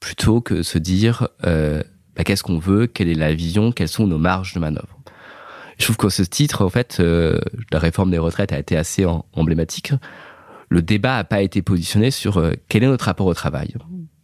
[0.00, 4.16] plutôt que se dire bah, qu'est-ce qu'on veut, quelle est la vision, quelles sont nos
[4.16, 4.98] marges de manœuvre.
[5.78, 9.92] Je trouve que ce titre, en fait, la réforme des retraites a été assez emblématique.
[10.68, 13.74] Le débat n'a pas été positionné sur quel est notre rapport au travail,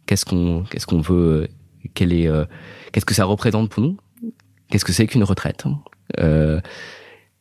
[0.05, 1.47] qu'est-ce qu'on qu'est-ce qu'on veut,
[1.93, 2.29] quel est
[2.91, 3.97] qu'est-ce que ça représente pour nous,
[4.69, 5.65] qu'est-ce que c'est qu'une retraite?
[6.19, 6.59] Euh,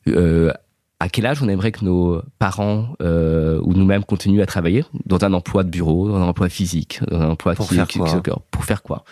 [0.09, 0.53] euh,
[0.99, 4.85] à quel âge on aimerait que nos parents euh, ou nous-mêmes continuent à travailler?
[5.07, 8.43] Dans un emploi de bureau, dans un emploi physique, dans un emploi pour faire quoi?
[8.51, 9.05] pour faire quoi?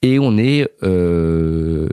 [0.00, 1.88] Et on est, euh,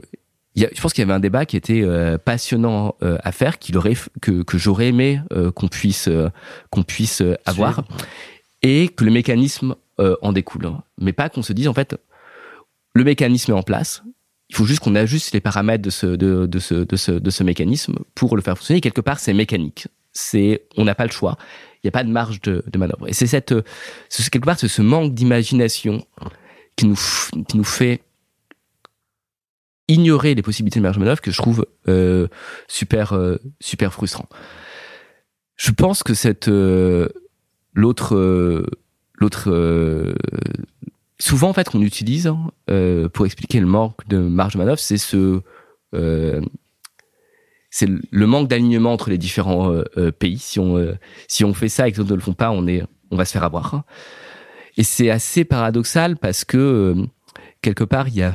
[0.62, 3.32] y a, je pense qu'il y avait un débat qui était euh, passionnant euh, à
[3.32, 6.08] faire, qu'il aurait que que j'aurais aimé euh, qu'on puisse
[6.70, 7.84] qu'on puisse avoir,
[8.62, 11.96] et que le mécanisme en découle, mais pas qu'on se dise en fait
[12.94, 14.02] le mécanisme est en place,
[14.48, 17.30] il faut juste qu'on ajuste les paramètres de ce, de, de, ce, de, ce, de
[17.30, 18.78] ce mécanisme pour le faire fonctionner.
[18.78, 19.88] Et quelque part, c'est mécanique.
[20.12, 21.36] C'est, on n'a pas le choix.
[21.74, 23.08] Il n'y a pas de marge de, de manœuvre.
[23.08, 23.54] Et c'est cette,
[24.30, 26.06] quelque part, ce manque d'imagination
[26.76, 26.98] qui nous,
[27.48, 28.00] qui nous fait
[29.88, 32.28] ignorer les possibilités de marge de manœuvre que je trouve euh,
[32.68, 34.28] super, euh, super frustrant.
[35.56, 37.08] Je pense que cette, euh,
[37.72, 38.66] l'autre, euh,
[39.14, 40.14] l'autre euh,
[41.18, 42.32] souvent en fait qu'on utilise
[42.70, 45.40] euh, pour expliquer le manque de marge de manœuvre, c'est ce
[45.94, 46.40] euh,
[47.70, 50.38] c'est le manque d'alignement entre les différents euh, euh pays.
[50.38, 50.94] Si on euh,
[51.28, 53.24] si on fait ça et que d'autres ne le font pas, on est on va
[53.24, 53.84] se faire avoir.
[54.76, 56.94] Et c'est assez paradoxal parce que
[57.62, 58.34] quelque part il y a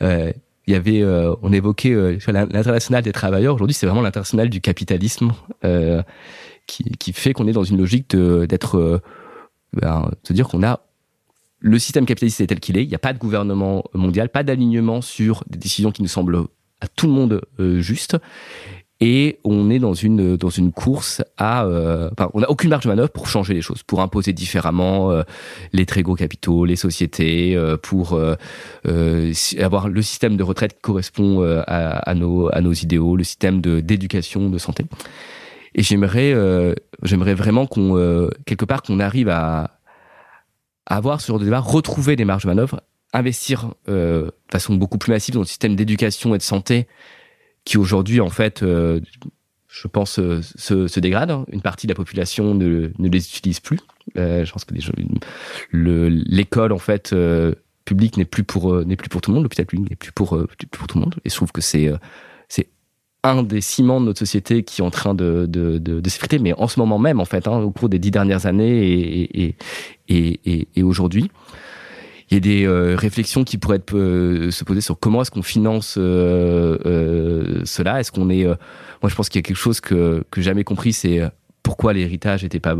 [0.66, 1.04] il y avait
[1.42, 3.54] on évoquait l'international des travailleurs.
[3.54, 5.32] Aujourd'hui, c'est vraiment l'international du capitalisme
[6.66, 9.02] qui qui fait qu'on est dans une logique d'être
[9.72, 10.80] ben, de dire qu'on a
[11.64, 12.84] le système capitaliste est tel qu'il est.
[12.84, 16.44] Il n'y a pas de gouvernement mondial, pas d'alignement sur des décisions qui nous semblent
[16.82, 18.18] à tout le monde euh, justes.
[19.00, 22.84] Et on est dans une dans une course à, euh, enfin, on n'a aucune marge
[22.84, 25.22] de manœuvre pour changer les choses, pour imposer différemment euh,
[25.72, 28.36] les très gros capitaux, les sociétés, euh, pour euh,
[28.86, 33.24] euh, avoir le système de retraite qui correspond à, à, nos à nos idéaux, le
[33.24, 34.84] système de d'éducation, de santé.
[35.74, 36.32] Et j'aimerais
[37.02, 39.80] j'aimerais vraiment qu'on quelque part qu'on arrive à
[40.86, 42.80] avoir sur des débats, retrouver des marges de manœuvre,
[43.12, 46.86] investir euh, de façon beaucoup plus massive dans le système d'éducation et de santé
[47.64, 49.00] qui aujourd'hui, en fait, euh,
[49.68, 51.34] je pense, euh, se, se dégrade.
[51.50, 53.80] Une partie de la population ne, ne les utilise plus.
[54.16, 54.74] Euh, je pense que
[55.72, 57.54] l'école, en fait, euh,
[57.84, 59.44] publique n'est plus pour n'est plus pour tout le monde.
[59.44, 60.38] L'hôpital public n'est plus pour
[60.70, 61.16] pour tout le monde.
[61.24, 61.90] Et je trouve que c'est
[62.48, 62.68] c'est
[63.24, 66.38] un des ciments de notre société qui est en train de, de, de, de s'effriter,
[66.38, 69.46] mais en ce moment même, en fait, hein, au cours des dix dernières années et,
[69.46, 69.56] et,
[70.08, 71.30] et, et aujourd'hui.
[72.34, 75.30] Il y a des euh, réflexions qui pourraient être, euh, se poser sur comment est-ce
[75.30, 78.00] qu'on finance euh, cela.
[78.00, 80.92] Est-ce qu'on est, moi je pense qu'il y a quelque chose que que jamais compris,
[80.92, 81.20] c'est
[81.62, 82.74] pourquoi l'héritage n'était pas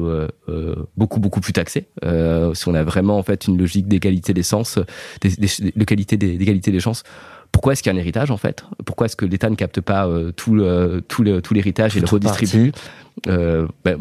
[0.97, 1.87] beaucoup beaucoup plus taxé.
[2.03, 4.81] si on a vraiment en fait une logique d'égalité des sens,
[5.23, 7.05] d'égalité des, des, des chances
[7.55, 8.65] pourquoi est-ce qu'il y a un héritage en fait?
[8.85, 10.61] Pourquoi est-ce que l'État ne capte pas euh, tout,
[11.09, 12.73] tout l'héritage et le redistribue?
[13.29, 13.97] Euh, ben,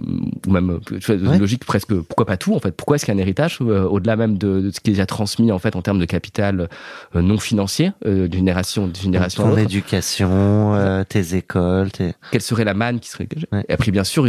[0.48, 1.38] ou même ouais.
[1.38, 3.84] logique presque pourquoi pas tout en fait pourquoi est-ce qu'il y a un héritage euh,
[3.84, 6.68] au-delà même de, de, ce qui est déjà transmis en fait en termes de capital
[7.16, 12.14] euh, non financier d'une génération d'une génération ton éducation tes écoles tes...
[12.32, 13.64] quelle serait la manne qui serait ouais.
[13.70, 14.26] et après bien sûr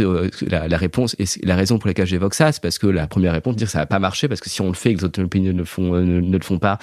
[0.47, 3.33] la, la, réponse et la raison pour laquelle j'évoque ça c'est parce que la première
[3.33, 4.99] réponse dire que ça va pas marcher parce que si on le fait et que
[4.99, 6.77] les autres pays ne le font ne, ne le font pas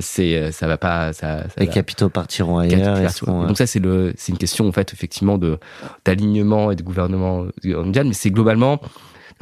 [0.00, 1.72] c'est ça va pas ça, ça les va...
[1.72, 5.58] capitaux partiront ailleurs seront, donc ça c'est le c'est une question en fait effectivement de
[6.06, 8.80] d'alignement et de gouvernement mondial mais c'est globalement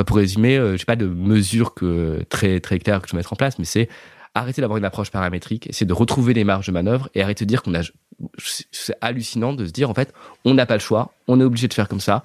[0.07, 3.33] pour résumer euh, j'ai pas de mesures que très très claires que je vais mettre
[3.33, 3.89] en place mais c'est
[4.35, 7.49] arrêter d'avoir une approche paramétrique essayer de retrouver les marges de manœuvre et arrêter de
[7.49, 7.83] dire qu'on a
[8.39, 10.13] c'est hallucinant de se dire en fait
[10.45, 12.23] on n'a pas le choix on est obligé de faire comme ça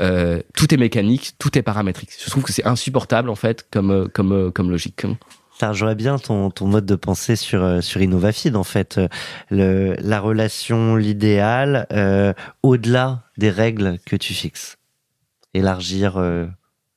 [0.00, 2.10] euh, tout est mécanique tout est paramétrique.
[2.22, 5.06] Je trouve que c'est insupportable en fait comme comme comme logique.
[5.58, 9.00] Ça rejoint bien ton, ton mode de pensée sur euh, sur Innovafid en fait.
[9.50, 14.77] La relation l'idéal euh, au-delà des règles que tu fixes
[15.54, 16.46] élargir euh,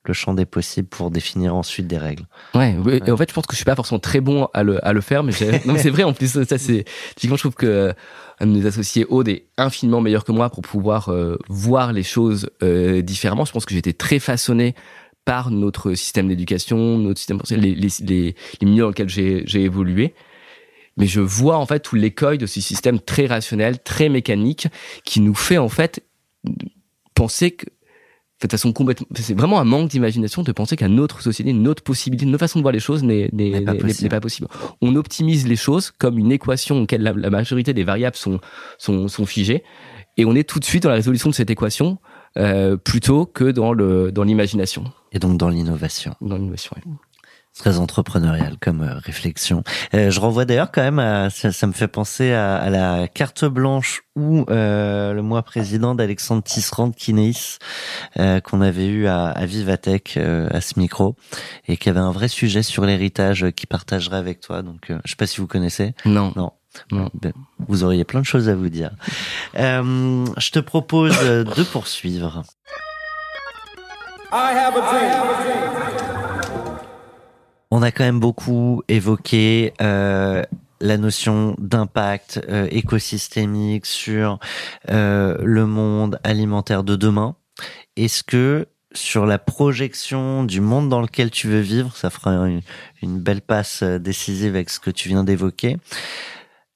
[0.04, 2.26] le champ des possibles pour définir ensuite des règles.
[2.54, 3.00] Ouais, ouais.
[3.06, 4.92] et en fait, je pense que je suis pas forcément très bon à le, à
[4.92, 5.32] le faire, mais
[5.64, 6.42] non, c'est vrai en plus.
[6.44, 6.84] Ça, c'est
[7.14, 7.92] typiquement, je trouve que
[8.40, 12.02] un de mes associés Aude est infiniment meilleur que moi pour pouvoir euh, voir les
[12.02, 13.44] choses euh, différemment.
[13.44, 14.74] Je pense que j'étais très façonné
[15.24, 20.14] par notre système d'éducation, notre système, les, les, les, les milieux dans lesquels j'ai évolué.
[20.96, 24.66] mais je vois en fait tout l'écueil de ce système très rationnel, très mécanique,
[25.04, 26.02] qui nous fait en fait
[27.14, 27.66] penser que
[28.46, 31.82] de façon complètement, c'est vraiment un manque d'imagination de penser qu'une autre société, une autre
[31.82, 33.74] possibilité, une autre façon de voir les choses n'est pas,
[34.08, 34.48] pas, possible.
[34.80, 38.40] On optimise les choses comme une équation auquel la, majorité des variables sont,
[38.78, 39.62] sont, sont figées,
[40.16, 41.98] et on est tout de suite dans la résolution de cette équation
[42.36, 44.84] euh, plutôt que dans le dans l'imagination.
[45.12, 46.14] Et donc dans l'innovation.
[46.20, 46.76] Dans l'innovation.
[46.84, 46.92] Oui
[47.56, 49.62] très entrepreneurial comme euh, réflexion.
[49.94, 54.02] Euh, je renvoie d'ailleurs quand même à, ça, me fait penser à, la carte blanche
[54.16, 57.58] ou euh, le mois président d'Alexandre Tisserand de Kineis
[58.44, 61.16] qu'on avait eu à, à Vivatech à ce micro
[61.66, 64.62] et qui avait un vrai sujet sur l'héritage qui partagerait avec toi.
[64.62, 65.94] Donc je sais pas si vous connaissez.
[66.04, 66.32] Non.
[66.36, 66.52] Non.
[66.90, 67.32] Ben,
[67.68, 68.90] vous auriez plein de choses à vous dire.
[69.54, 72.42] je te propose de poursuivre.
[74.34, 76.21] I have a dream.
[77.74, 80.42] On a quand même beaucoup évoqué euh,
[80.82, 84.38] la notion d'impact euh, écosystémique sur
[84.90, 87.34] euh, le monde alimentaire de demain.
[87.96, 92.46] Est-ce que sur la projection du monde dans lequel tu veux vivre, ça fera
[93.00, 95.78] une, belle passe décisive avec ce que tu viens d'évoquer,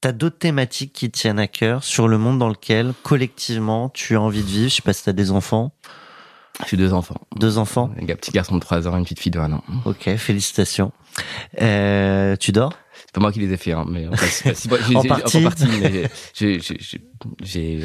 [0.00, 4.16] tu as d'autres thématiques qui tiennent à cœur sur le monde dans lequel collectivement tu
[4.16, 4.70] as envie de vivre?
[4.70, 5.72] Je sais pas si tu as des enfants.
[6.68, 7.16] J'ai deux enfants.
[7.36, 9.62] Deux enfants Un petit garçon de 3 ans, une petite fille de 1 an.
[9.84, 10.92] Ok, félicitations.
[11.60, 12.72] Euh, tu dors?
[12.94, 15.36] C'est pas moi qui les ai fait, hein, mais en, fait, en, partie.
[15.38, 15.66] en partie.
[15.80, 16.08] mais
[17.42, 17.80] j'ai.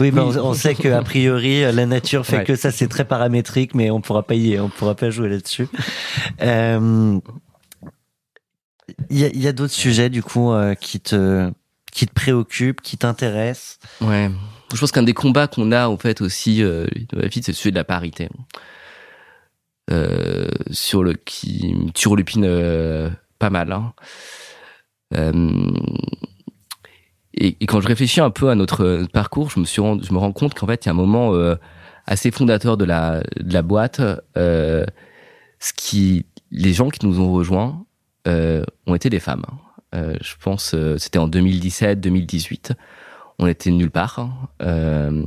[0.00, 3.74] Oui, mais on, sait que a priori la nature fait que ça c'est très paramétrique,
[3.74, 5.68] mais on pourra pas y, on pourra pas jouer là-dessus.
[6.42, 7.18] Euh,
[9.10, 11.50] il y a, y a d'autres sujets du coup euh, qui te
[11.92, 13.78] qui te préoccupent, qui t'intéressent?
[14.00, 14.30] Ouais
[14.72, 16.86] je pense qu'un des combats qu'on a en fait aussi euh,
[17.30, 18.28] c'est celui de la parité.
[19.90, 23.10] Euh, sur le qui turlupine euh,
[23.40, 23.72] pas mal.
[23.72, 23.92] Hein.
[25.14, 25.60] Euh,
[27.34, 30.12] et, et, quand je réfléchis un peu à notre parcours, je me suis rendu, je
[30.12, 31.56] me rends compte qu'en fait il y a un moment euh,
[32.06, 34.00] assez fondateur de la de la boîte,
[34.36, 34.86] ce
[35.76, 37.84] qui les gens qui nous ont rejoints
[38.26, 39.44] ont été des femmes.
[39.92, 42.72] je pense c'était en 2017-2018
[43.42, 44.18] on était nulle part.
[44.18, 44.32] Hein.
[44.62, 45.24] Euh,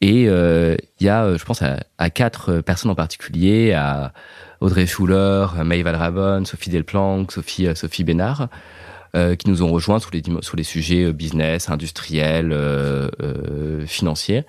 [0.00, 4.12] et euh, il y a, euh, je pense, à, quatre personnes en particulier, à
[4.60, 8.48] Audrey Schuller, Maï Valravon, Sophie Delplanque, Sophie, Sophie Bénard,
[9.12, 12.56] qui nous ont rejoints sur les, sur les sujets business, industriels,
[13.86, 14.44] financiers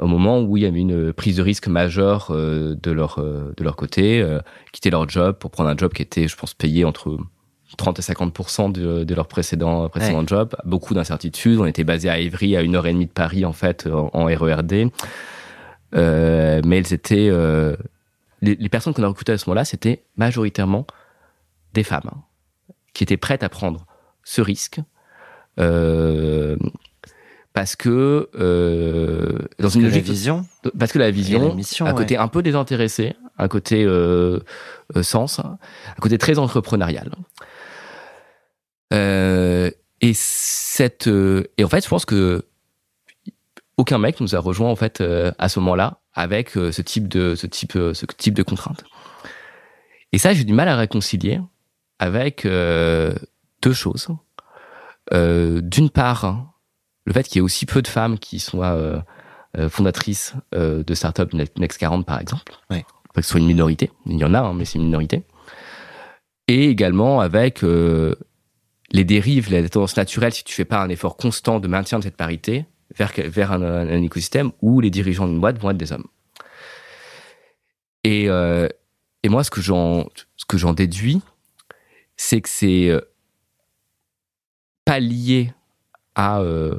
[0.00, 3.74] au moment où il y avait une prise de risque majeure de leur de leur
[3.74, 4.24] côté,
[4.72, 7.18] quitter leur job pour prendre un job qui était, je pense, payé entre
[7.76, 11.58] 30 à 50% de, de, leur précédent précédent job, beaucoup d'incertitudes.
[11.60, 14.24] On était basé à Évry, à une heure et demie de Paris en fait, en,
[14.24, 14.90] RERD.
[15.94, 17.76] Euh, mais elles étaient euh,
[18.42, 20.86] les, les, personnes qu'on a recrutées à ce moment-là, c'était majoritairement
[21.72, 22.22] des femmes hein,
[22.92, 23.86] qui étaient prêtes à prendre
[24.24, 24.80] ce risque.
[25.58, 26.56] Euh,
[27.58, 30.46] parce que euh, dans une logique, vision
[30.78, 34.38] parce que la vision à côté un peu désintéressé un côté euh,
[34.94, 37.10] euh, sens un côté très entrepreneurial
[38.92, 39.70] euh,
[40.00, 42.44] et cette euh, et en fait, je pense que
[43.76, 47.34] aucun mec nous a rejoint en fait euh, à ce moment-là avec ce type de
[47.36, 48.84] ce type ce type de contraintes.
[50.12, 51.40] Et ça, j'ai du mal à réconcilier
[52.00, 54.08] avec deux choses.
[55.12, 56.54] D'une part,
[57.04, 59.04] le fait qu'il y ait aussi peu de femmes qui soient
[59.68, 62.52] fondatrices de startups Next 40 par exemple.
[62.70, 62.82] Oui.
[63.14, 65.22] que ce soit une minorité, il y en a, hein, mais c'est une minorité.
[66.48, 67.62] Et également avec
[68.90, 72.04] les dérives, les tendances naturelles, si tu fais pas un effort constant de maintien de
[72.04, 72.64] cette parité
[72.96, 76.06] vers, vers un, écosystème où les dirigeants d'une boîte vont être des hommes.
[78.04, 78.68] Et, euh,
[79.22, 81.20] et moi, ce que j'en, ce déduis,
[82.16, 83.00] c'est que c'est euh,
[84.84, 85.52] pas lié
[86.14, 86.78] à euh,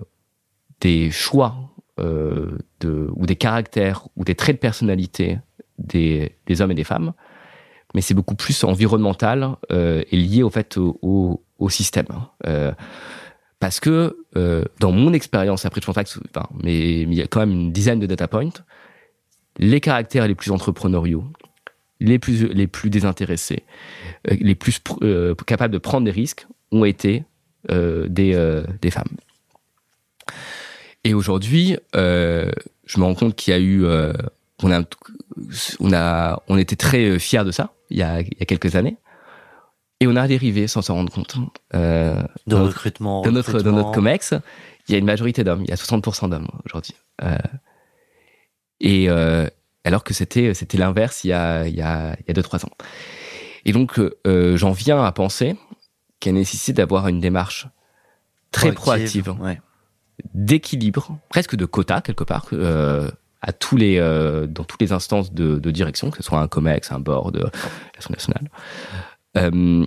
[0.81, 1.55] des choix
[1.97, 5.37] de, ou des caractères ou des traits de personnalité
[5.77, 7.11] des, des hommes et des femmes,
[7.93, 12.05] mais c'est beaucoup plus environnemental et lié au fait au, système.
[12.09, 12.29] Hein.
[12.47, 12.71] Euh,
[13.59, 17.51] parce que euh, dans mon expérience après pense enfin, mais, il y a quand même
[17.51, 18.53] une dizaine de data points,
[19.57, 21.25] les caractères les plus entrepreneuriaux,
[21.99, 23.63] les plus les plus désintéressés,
[24.29, 24.79] euh, les plus
[25.45, 27.25] capables de prendre des risques ont été
[27.67, 29.17] des des femmes.
[31.03, 33.83] Et aujourd'hui, je me rends compte qu'il y a eu
[34.61, 34.71] on
[35.93, 38.97] a on était très fiers de ça il y a, il y a quelques années.
[39.99, 41.35] Et on a dérivé sans s'en rendre compte.
[41.73, 43.21] Euh, de dans recrutement.
[43.21, 44.33] Dans notre, dans notre COMEX,
[44.87, 45.63] il y a une majorité d'hommes.
[45.63, 46.95] Il y a 60% d'hommes aujourd'hui.
[47.21, 47.37] Euh,
[48.79, 49.47] et euh,
[49.83, 52.43] alors que c'était c'était l'inverse il y a il y a il y a deux
[52.43, 52.71] trois ans.
[53.65, 55.57] Et donc euh, j'en viens à penser
[56.19, 57.67] qui a nécessité d'avoir une démarche
[58.51, 59.35] très proactive,
[60.33, 63.09] d'équilibre, presque de quota quelque part, euh,
[63.41, 66.47] à tous les, euh, dans toutes les instances de, de, direction, que ce soit un
[66.47, 67.49] COMEX, un board, euh,
[67.95, 68.49] l'Assemblée nationale.
[69.37, 69.85] Euh,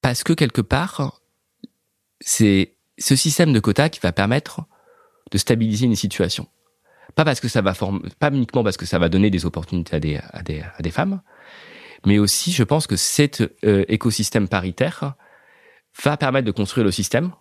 [0.00, 1.20] parce que quelque part,
[2.20, 4.62] c'est ce système de quota qui va permettre
[5.30, 6.46] de stabiliser une situation.
[7.14, 7.74] Pas parce que ça va
[8.18, 10.90] pas uniquement parce que ça va donner des opportunités à des, à des, à des
[10.90, 11.20] femmes,
[12.04, 15.14] mais aussi, je pense que cet euh, écosystème paritaire
[16.02, 17.32] va permettre de construire le système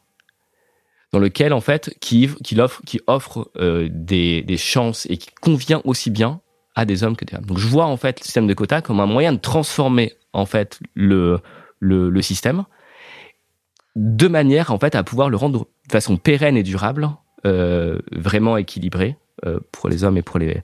[1.11, 5.29] dans lequel, en fait, qui, qui offre, qui offre euh, des, des chances et qui
[5.39, 6.41] convient aussi bien
[6.75, 7.45] à des hommes que des femmes.
[7.45, 10.45] Donc, je vois, en fait, le système de quotas comme un moyen de transformer, en
[10.45, 11.39] fait, le,
[11.79, 12.65] le, le système
[13.95, 17.09] de manière, en fait, à pouvoir le rendre de façon pérenne et durable,
[17.45, 19.15] euh, vraiment équilibré
[19.45, 20.61] euh, pour les hommes et pour les,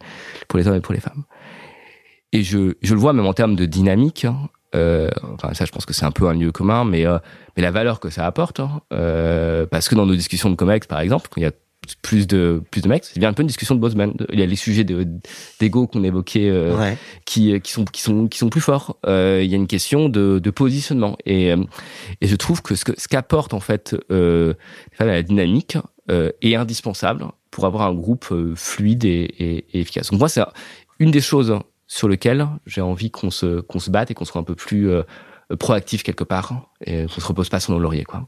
[0.47, 1.23] pour les hommes et pour les femmes.
[2.33, 4.25] Et je, je le vois même en termes de dynamique.
[4.25, 7.19] Hein, euh, enfin, ça, je pense que c'est un peu un lieu commun, mais, euh,
[7.55, 10.87] mais la valeur que ça apporte, hein, euh, parce que dans nos discussions de Comex,
[10.87, 11.51] par exemple, il y a
[12.01, 14.13] plus de plus de mecs, c'est bien un peu une discussion de Bosman.
[14.31, 16.97] Il y a les sujets d'ego qu'on évoquait euh, ouais.
[17.25, 18.97] qui qui sont qui sont qui sont plus forts.
[19.05, 21.63] Euh, il y a une question de, de positionnement et euh,
[22.21, 24.53] et je trouve que ce que ce qu'apporte en fait euh,
[24.99, 25.77] la dynamique
[26.09, 30.11] euh, est indispensable pour avoir un groupe euh, fluide et, et, et efficace.
[30.11, 30.43] Donc moi c'est
[30.99, 34.39] une des choses sur lequel j'ai envie qu'on se, qu'on se batte et qu'on soit
[34.39, 35.03] un peu plus euh,
[35.59, 38.27] proactif quelque part et qu'on se repose pas sur nos lauriers, quoi.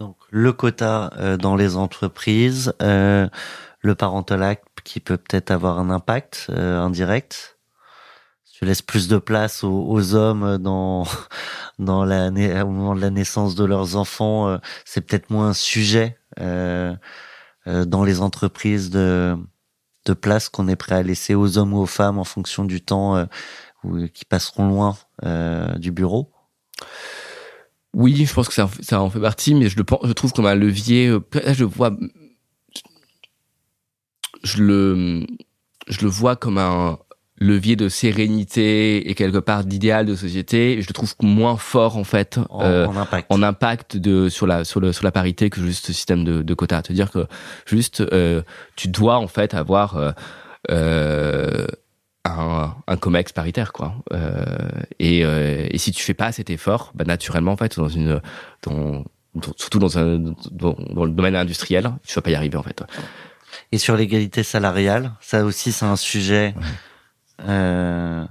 [0.00, 3.28] Donc, le quota euh, dans les entreprises, euh,
[3.80, 7.58] le parental act qui peut peut-être avoir un impact euh, indirect.
[8.54, 11.04] Tu laisses plus de place aux, aux hommes dans
[11.78, 15.54] dans la au moment de la naissance de leurs enfants, euh, c'est peut-être moins un
[15.54, 16.94] sujet euh,
[17.66, 19.36] dans les entreprises de
[20.06, 22.80] de place qu'on est prêt à laisser aux hommes ou aux femmes en fonction du
[22.82, 26.32] temps euh, qui passeront loin euh, du bureau
[27.94, 30.32] Oui, je pense que ça, ça en fait partie, mais je le pense, je trouve
[30.32, 31.08] comme un levier.
[31.08, 31.20] Euh,
[31.52, 31.96] je vois,
[34.42, 35.26] je le,
[35.88, 36.98] je le vois comme un
[37.40, 40.80] levier de sérénité et quelque part d'idéal de société.
[40.82, 43.26] Je le trouve moins fort en fait en, euh, en, impact.
[43.30, 46.42] en impact de sur la sur le sur la parité que juste ce système de,
[46.42, 46.82] de quotas.
[46.86, 47.26] C'est-à-dire que
[47.66, 48.42] juste euh,
[48.76, 50.14] tu dois en fait avoir
[50.70, 51.66] euh,
[52.24, 53.94] un, un comex paritaire quoi.
[54.12, 54.44] Euh,
[54.98, 58.20] et, et si tu fais pas cet effort, bah, naturellement en fait dans une
[58.62, 59.04] dans,
[59.56, 60.18] surtout dans un
[60.50, 62.82] dans, dans le domaine industriel, tu vas pas y arriver en fait.
[63.72, 66.54] Et sur l'égalité salariale, ça aussi c'est un sujet.
[66.56, 66.64] Ouais
[67.48, 68.24] euh...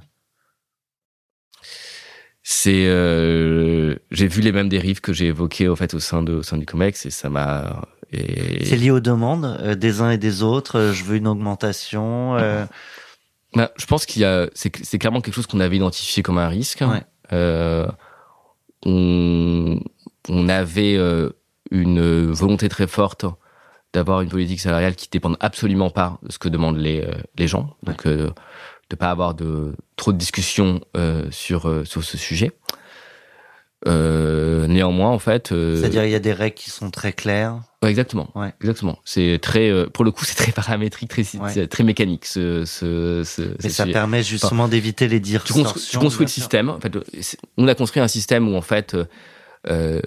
[2.52, 6.34] C'est, euh, j'ai vu les mêmes dérives que j'ai évoquées au fait au sein de
[6.34, 7.88] au sein du Comex et ça m'a.
[8.11, 8.66] Et...
[8.66, 10.80] C'est lié aux demandes euh, des uns et des autres.
[10.80, 12.38] Euh, je veux une augmentation.
[13.56, 13.60] Euh.
[13.60, 16.48] Ben, je pense qu'il y a, c'est, clairement quelque chose qu'on avait identifié comme un
[16.48, 16.82] risque.
[16.82, 17.04] Ouais.
[18.86, 19.80] on,
[20.30, 20.98] on avait
[21.72, 23.26] une volonté très forte
[23.94, 27.08] d'avoir une politique salariale qui dépende absolument pas de ce que demandent les
[27.38, 27.76] les gens.
[27.84, 28.30] Donc ouais
[28.90, 32.52] de pas avoir de trop de discussions euh, sur euh, sur ce sujet.
[33.88, 37.62] Euh, néanmoins, en fait, c'est-à-dire il y a des règles qui sont très claires.
[37.81, 38.30] Ouais, exactement.
[38.35, 38.53] Ouais.
[38.60, 38.99] Exactement.
[39.06, 41.68] C'est très, pour le coup, c'est très paramétrique, très ouais.
[41.68, 42.26] très mécanique.
[42.26, 43.93] Ce, ce, ce Mais ça sujet.
[43.93, 45.43] permet justement enfin, d'éviter les dires.
[45.45, 46.69] Tu, construis, tu construis le système.
[46.69, 46.91] En fait,
[47.57, 48.97] on a construit un système où en fait
[49.69, 50.01] euh,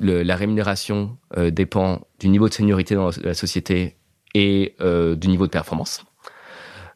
[0.00, 3.96] le, la rémunération euh, dépend du niveau de seniorité dans la société
[4.34, 6.04] et euh, du niveau de performance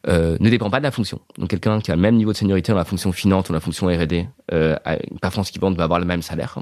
[0.07, 1.21] euh, ne dépend pas de la fonction.
[1.37, 3.59] Donc quelqu'un qui a le même niveau de seniorité dans la fonction finance ou la
[3.61, 4.75] fonction R&D, euh,
[5.09, 6.57] une performance équivalente va avoir le même salaire.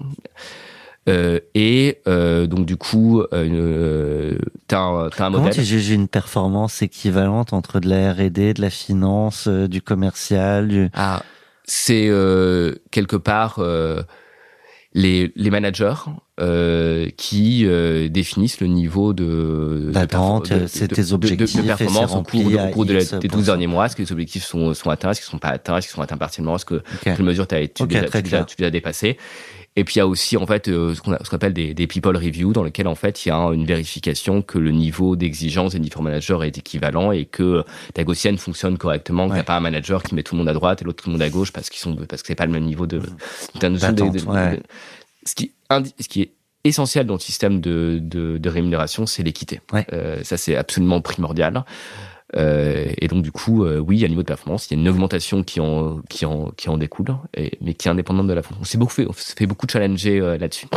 [1.09, 4.37] Euh, et euh, donc du coup, euh,
[4.67, 5.53] t'as un, as un Comment modèle.
[5.53, 10.67] tu juges une performance équivalente entre de la R&D, de la finance, euh, du commercial
[10.67, 10.89] du...
[10.93, 11.23] Ah,
[11.63, 13.59] c'est euh, quelque part
[14.93, 15.93] les, les managers
[16.39, 22.23] euh, qui euh, définissent le niveau de d'attente, c'est tes objectifs, de, de, performance au
[22.23, 23.85] cours, au cours de la, des 12 derniers mois.
[23.85, 26.01] Est-ce que les objectifs sont, sont atteints, est-ce qu'ils sont pas atteints, est-ce qu'ils sont
[26.01, 27.13] atteints partiellement, est-ce que okay.
[27.15, 29.17] quelle mesure as, tu, okay, les as, tu, as, tu les as dépassés?
[29.76, 32.15] Et puis il y a aussi en fait euh, ce qu'on appelle des, des people
[32.15, 35.80] review dans lequel en fait il y a une vérification que le niveau d'exigence des
[35.80, 39.61] différents managers est équivalent et que ta gaussienne fonctionne correctement, qu'il n'y a pas un
[39.61, 41.52] manager qui met tout le monde à droite et l'autre tout le monde à gauche
[41.52, 44.60] parce qu'ils sont parce que c'est pas le même niveau de, de, de, ouais.
[45.26, 45.52] ce qui
[45.99, 46.31] ce qui est
[46.64, 49.61] essentiel dans le système de, de, de rémunération, c'est l'équité.
[49.73, 49.85] Ouais.
[49.93, 51.64] Euh, ça, c'est absolument primordial.
[52.37, 54.87] Euh, et donc du coup, euh, oui, à niveau de performance, il y a une
[54.87, 58.41] augmentation qui en qui en qui en découle, et, mais qui est indépendante de la
[58.41, 58.63] fonction.
[58.63, 60.67] C'est beaucoup fait, on fait beaucoup de challenger euh, là-dessus,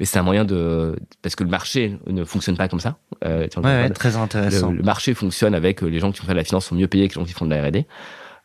[0.00, 2.96] mais c'est un moyen de parce que le marché ne fonctionne pas comme ça.
[3.24, 4.70] Euh, ouais, ouais, très intéressant.
[4.70, 7.08] Le, le, marché fonctionne avec les gens qui font de la finance sont mieux payés
[7.08, 7.86] que les gens qui font de la R&D.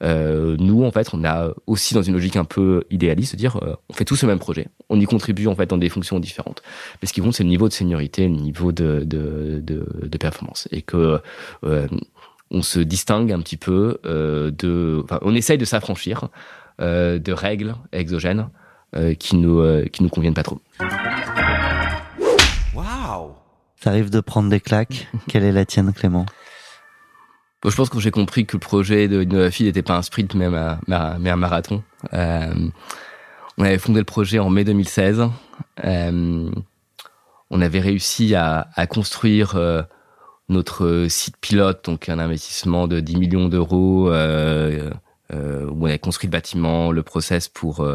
[0.03, 3.57] Euh, nous, en fait, on a aussi dans une logique un peu idéaliste de dire,
[3.61, 6.19] euh, on fait tous le même projet, on y contribue en fait dans des fonctions
[6.19, 6.63] différentes.
[7.01, 10.17] Mais ce qui compte, c'est le niveau de seniorité, le niveau de, de, de, de
[10.17, 11.19] performance, et que
[11.63, 11.87] euh,
[12.51, 16.27] on se distingue un petit peu euh, de, enfin, on essaye de s'affranchir
[16.81, 18.49] euh, de règles exogènes
[18.95, 20.59] euh, qui nous qui nous conviennent pas trop.
[22.75, 23.31] Waouh
[23.81, 25.07] Ça arrive de prendre des claques.
[25.27, 26.25] Quelle est la tienne, Clément?
[27.63, 30.45] Je pense que j'ai compris que le projet de Innovafi n'était pas un sprint, mais
[30.45, 30.79] un,
[31.19, 31.83] mais un marathon.
[32.11, 32.69] Euh,
[33.57, 35.29] on avait fondé le projet en mai 2016.
[35.85, 36.51] Euh,
[37.51, 39.83] on avait réussi à, à construire euh,
[40.51, 44.91] notre site pilote, donc un investissement de 10 millions d'euros, euh,
[45.33, 47.87] euh, où on avait construit le bâtiment, le process pour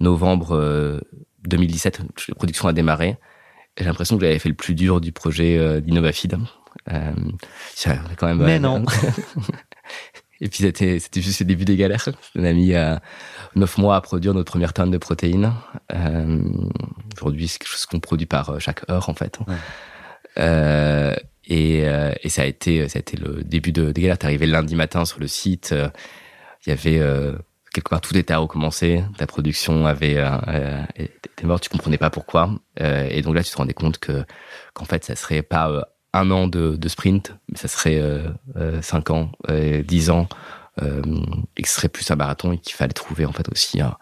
[0.00, 1.00] novembre
[1.46, 2.00] 2017.
[2.28, 3.16] La production a démarré.
[3.76, 5.56] J'ai l'impression que j'avais fait le plus dur du projet.
[5.58, 5.80] Euh,
[8.16, 8.38] quand même.
[8.38, 8.84] Mais non.
[10.40, 12.08] Et puis c'était c'était juste le début des galères.
[12.36, 12.96] On a mis euh,
[13.56, 15.52] neuf mois à produire notre première tonne de protéines.
[15.92, 16.40] Euh,
[17.16, 19.38] Aujourd'hui, c'est quelque chose qu'on produit par euh, chaque heure en fait.
[20.38, 21.14] Euh,
[21.46, 21.78] et,
[22.22, 24.18] et ça a été ça a été le début de, des galères.
[24.18, 25.74] T'es arrivé lundi matin sur le site.
[26.66, 27.00] Il y avait
[27.72, 29.02] quelque part tout était à recommencer.
[29.16, 31.62] Ta production avait euh, était morte.
[31.62, 32.50] Tu comprenais pas pourquoi.
[32.78, 34.24] et donc là, tu te rendais compte que
[34.74, 38.82] qu'en fait, ça serait pas un an de, de sprint, mais ça serait euh, euh,
[38.82, 40.28] cinq ans, euh, dix ans,
[40.82, 41.02] euh,
[41.56, 43.96] et que ce serait plus un marathon et qu'il fallait trouver en fait aussi un,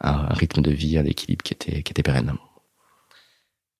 [0.00, 2.34] un, rythme de vie, un équilibre qui était, qui était pérenne.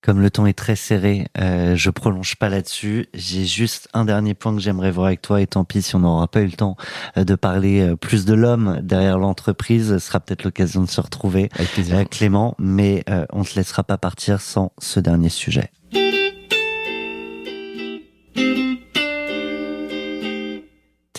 [0.02, 3.06] Comme le temps est très serré, euh, je prolonge pas là-dessus.
[3.14, 6.00] J'ai juste un dernier point que j'aimerais voir avec toi, et tant pis si on
[6.00, 6.76] n'aura pas eu le temps
[7.16, 9.90] de parler plus de l'homme derrière l'entreprise.
[9.90, 11.50] Ce sera peut-être l'occasion de se retrouver,
[11.92, 15.70] avec Clément, mais on ne te laissera pas partir sans ce dernier sujet.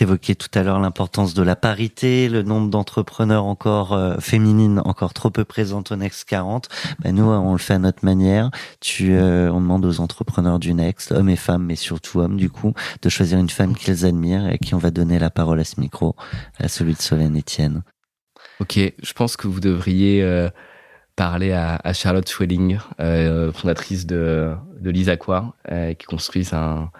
[0.03, 5.13] T'évoquais tout à l'heure l'importance de la parité, le nombre d'entrepreneurs encore euh, féminines encore
[5.13, 6.67] trop peu présentes au Next 40.
[6.99, 8.51] Ben nous, on le fait à notre manière.
[8.81, 12.49] Tu, euh, on demande aux entrepreneurs du Next, hommes et femmes, mais surtout hommes du
[12.49, 15.63] coup, de choisir une femme qu'ils admirent et qui on va donner la parole à
[15.63, 16.17] ce micro,
[16.59, 17.83] à celui de Solène Etienne.
[18.59, 20.49] Ok, je pense que vous devriez euh,
[21.15, 22.77] parler à, Charlotte Schwelling,
[23.53, 25.53] fondatrice de, de l'Isaqua,
[25.97, 26.91] qui construit un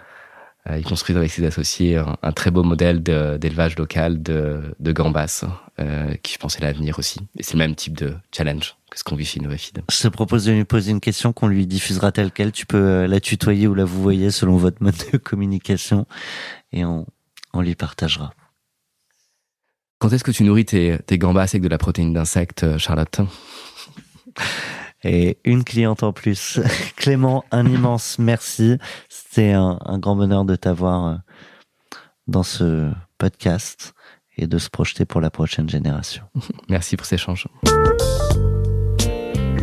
[0.68, 5.44] euh, il construit avec ses associés un, très beau modèle d'élevage local de, de gambas,
[5.78, 7.20] euh, qui je pense est l'avenir aussi.
[7.38, 9.82] Et c'est le même type de challenge que ce qu'on vit chez Innovafeed.
[9.90, 12.52] Je te propose de lui poser une question qu'on lui diffusera telle qu'elle.
[12.52, 16.06] Tu peux euh, la tutoyer ou la vous voyez selon votre mode de communication
[16.72, 17.06] et on,
[17.52, 18.32] on lui partagera.
[19.98, 23.20] Quand est-ce que tu nourris tes, tes gambas avec de la protéine d'insecte, Charlotte?
[25.04, 26.60] Et une cliente en plus.
[26.96, 28.78] Clément, un immense merci.
[29.08, 31.16] C'était un, grand bonheur de t'avoir euh,
[32.26, 33.94] dans ce podcast
[34.36, 36.24] et de se projeter pour la prochaine génération.
[36.68, 37.46] Merci pour cet échange.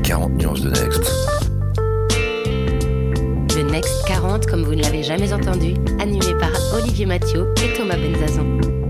[0.04, 1.12] 40 nuances de Next.
[3.56, 7.98] Le Next 40, comme vous ne l'avez jamais entendu, animé par Olivier Mathieu et Thomas
[7.98, 8.81] Benzazon.